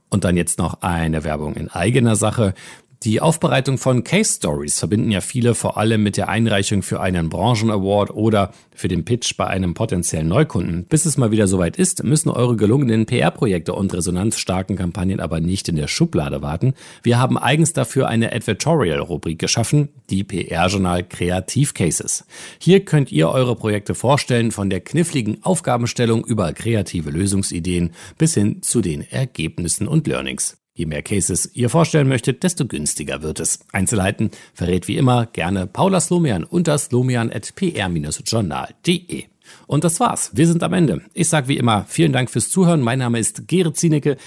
Und 0.09 0.23
dann 0.23 0.37
jetzt 0.37 0.57
noch 0.59 0.81
eine 0.81 1.23
Werbung 1.23 1.55
in 1.55 1.69
eigener 1.69 2.15
Sache. 2.15 2.53
Die 3.03 3.21
Aufbereitung 3.21 3.77
von 3.77 4.03
Case 4.03 4.37
Stories 4.37 4.79
verbinden 4.79 5.11
ja 5.11 5.21
viele 5.21 5.53
vor 5.53 5.77
allem 5.77 6.01
mit 6.01 6.17
der 6.17 6.29
Einreichung 6.29 6.81
für 6.81 6.99
einen 6.99 7.29
Branchen-Award 7.29 8.09
oder 8.09 8.51
für 8.73 8.87
den 8.87 9.05
Pitch 9.05 9.37
bei 9.37 9.45
einem 9.45 9.75
potenziellen 9.75 10.27
Neukunden. 10.27 10.85
Bis 10.85 11.05
es 11.05 11.15
mal 11.15 11.29
wieder 11.29 11.47
soweit 11.47 11.77
ist, 11.77 12.03
müssen 12.03 12.29
eure 12.29 12.55
gelungenen 12.55 13.05
PR-Projekte 13.05 13.73
und 13.73 13.93
resonanzstarken 13.93 14.75
Kampagnen 14.75 15.19
aber 15.19 15.39
nicht 15.39 15.69
in 15.69 15.75
der 15.75 15.87
Schublade 15.87 16.41
warten. 16.41 16.73
Wir 17.03 17.19
haben 17.19 17.37
eigens 17.37 17.71
dafür 17.71 18.07
eine 18.07 18.33
Advertorial-Rubrik 18.33 19.37
geschaffen, 19.37 19.89
die 20.09 20.23
PR-Journal 20.23 21.03
Kreativ 21.03 21.75
Cases. 21.75 22.25
Hier 22.59 22.83
könnt 22.83 23.11
ihr 23.11 23.29
eure 23.29 23.55
Projekte 23.55 23.93
vorstellen, 23.93 24.51
von 24.51 24.71
der 24.71 24.81
kniffligen 24.81 25.43
Aufgabenstellung 25.43 26.25
über 26.25 26.51
kreative 26.51 27.11
Lösungsideen 27.11 27.91
bis 28.17 28.33
hin 28.33 28.63
zu 28.63 28.81
den 28.81 29.01
Ergebnissen 29.01 29.87
und 29.87 30.07
Learnings. 30.07 30.56
Je 30.77 30.85
mehr 30.85 31.01
Cases 31.01 31.49
ihr 31.55 31.71
vorstellen 31.71 32.07
möchtet, 32.07 32.43
desto 32.43 32.67
günstiger 32.67 33.23
wird 33.23 33.39
es. 33.39 33.61
Einzelheiten 33.71 34.29
verrät 34.53 34.87
wie 34.87 34.97
immer 34.97 35.25
gerne 35.25 35.65
Paula 35.65 35.99
Slomian 35.99 36.43
unter 36.43 36.77
slomian.pr-journal.de. 36.77 39.23
Und 39.65 39.83
das 39.83 39.99
war's. 39.99 40.29
Wir 40.35 40.45
sind 40.45 40.61
am 40.61 40.73
Ende. 40.73 41.01
Ich 41.15 41.29
sage 41.29 41.47
wie 41.47 41.57
immer 41.57 41.85
vielen 41.87 42.13
Dank 42.13 42.29
fürs 42.29 42.51
Zuhören. 42.51 42.81
Mein 42.81 42.99
Name 42.99 43.17
ist 43.17 43.47
Gerrit 43.47 43.75
Zienecke. 43.75 44.17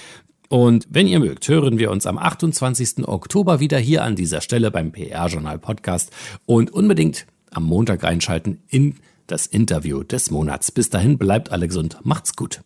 Und 0.49 0.89
wenn 0.89 1.07
ihr 1.07 1.21
mögt, 1.21 1.47
hören 1.47 1.79
wir 1.79 1.89
uns 1.89 2.05
am 2.05 2.17
28. 2.17 3.07
Oktober 3.07 3.61
wieder 3.61 3.79
hier 3.79 4.03
an 4.03 4.17
dieser 4.17 4.41
Stelle 4.41 4.71
beim 4.71 4.91
PR-Journal 4.91 5.57
Podcast 5.57 6.11
und 6.45 6.73
unbedingt 6.73 7.27
am 7.51 7.63
Montag 7.63 8.03
reinschalten 8.03 8.61
in 8.67 8.95
das 9.25 9.45
Interview 9.45 10.03
des 10.03 10.31
Monats. 10.31 10.73
Bis 10.73 10.89
dahin 10.89 11.17
bleibt 11.17 11.53
alle 11.53 11.69
gesund. 11.69 11.99
Macht's 12.03 12.35
gut. 12.35 12.59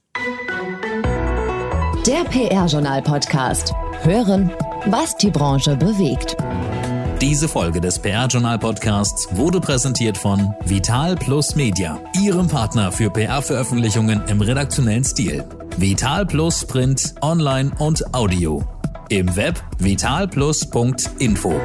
Der 2.07 2.23
PR-Journal-Podcast. 2.23 3.73
Hören, 4.03 4.51
was 4.85 5.17
die 5.17 5.31
Branche 5.31 5.75
bewegt. 5.75 6.37
Diese 7.19 7.47
Folge 7.47 7.81
des 7.81 7.97
PR-Journal-Podcasts 7.97 9.27
wurde 9.31 9.59
präsentiert 9.59 10.15
von 10.15 10.53
Vital 10.65 11.15
Plus 11.15 11.55
Media, 11.55 11.99
Ihrem 12.21 12.47
Partner 12.47 12.91
für 12.91 13.09
PR-Veröffentlichungen 13.09 14.21
im 14.27 14.39
redaktionellen 14.39 15.03
Stil. 15.03 15.45
Vital 15.77 16.27
Plus 16.27 16.63
Print, 16.65 17.15
Online 17.23 17.71
und 17.79 18.13
Audio. 18.13 18.63
Im 19.09 19.35
Web 19.35 19.59
vitalplus.info. 19.79 21.55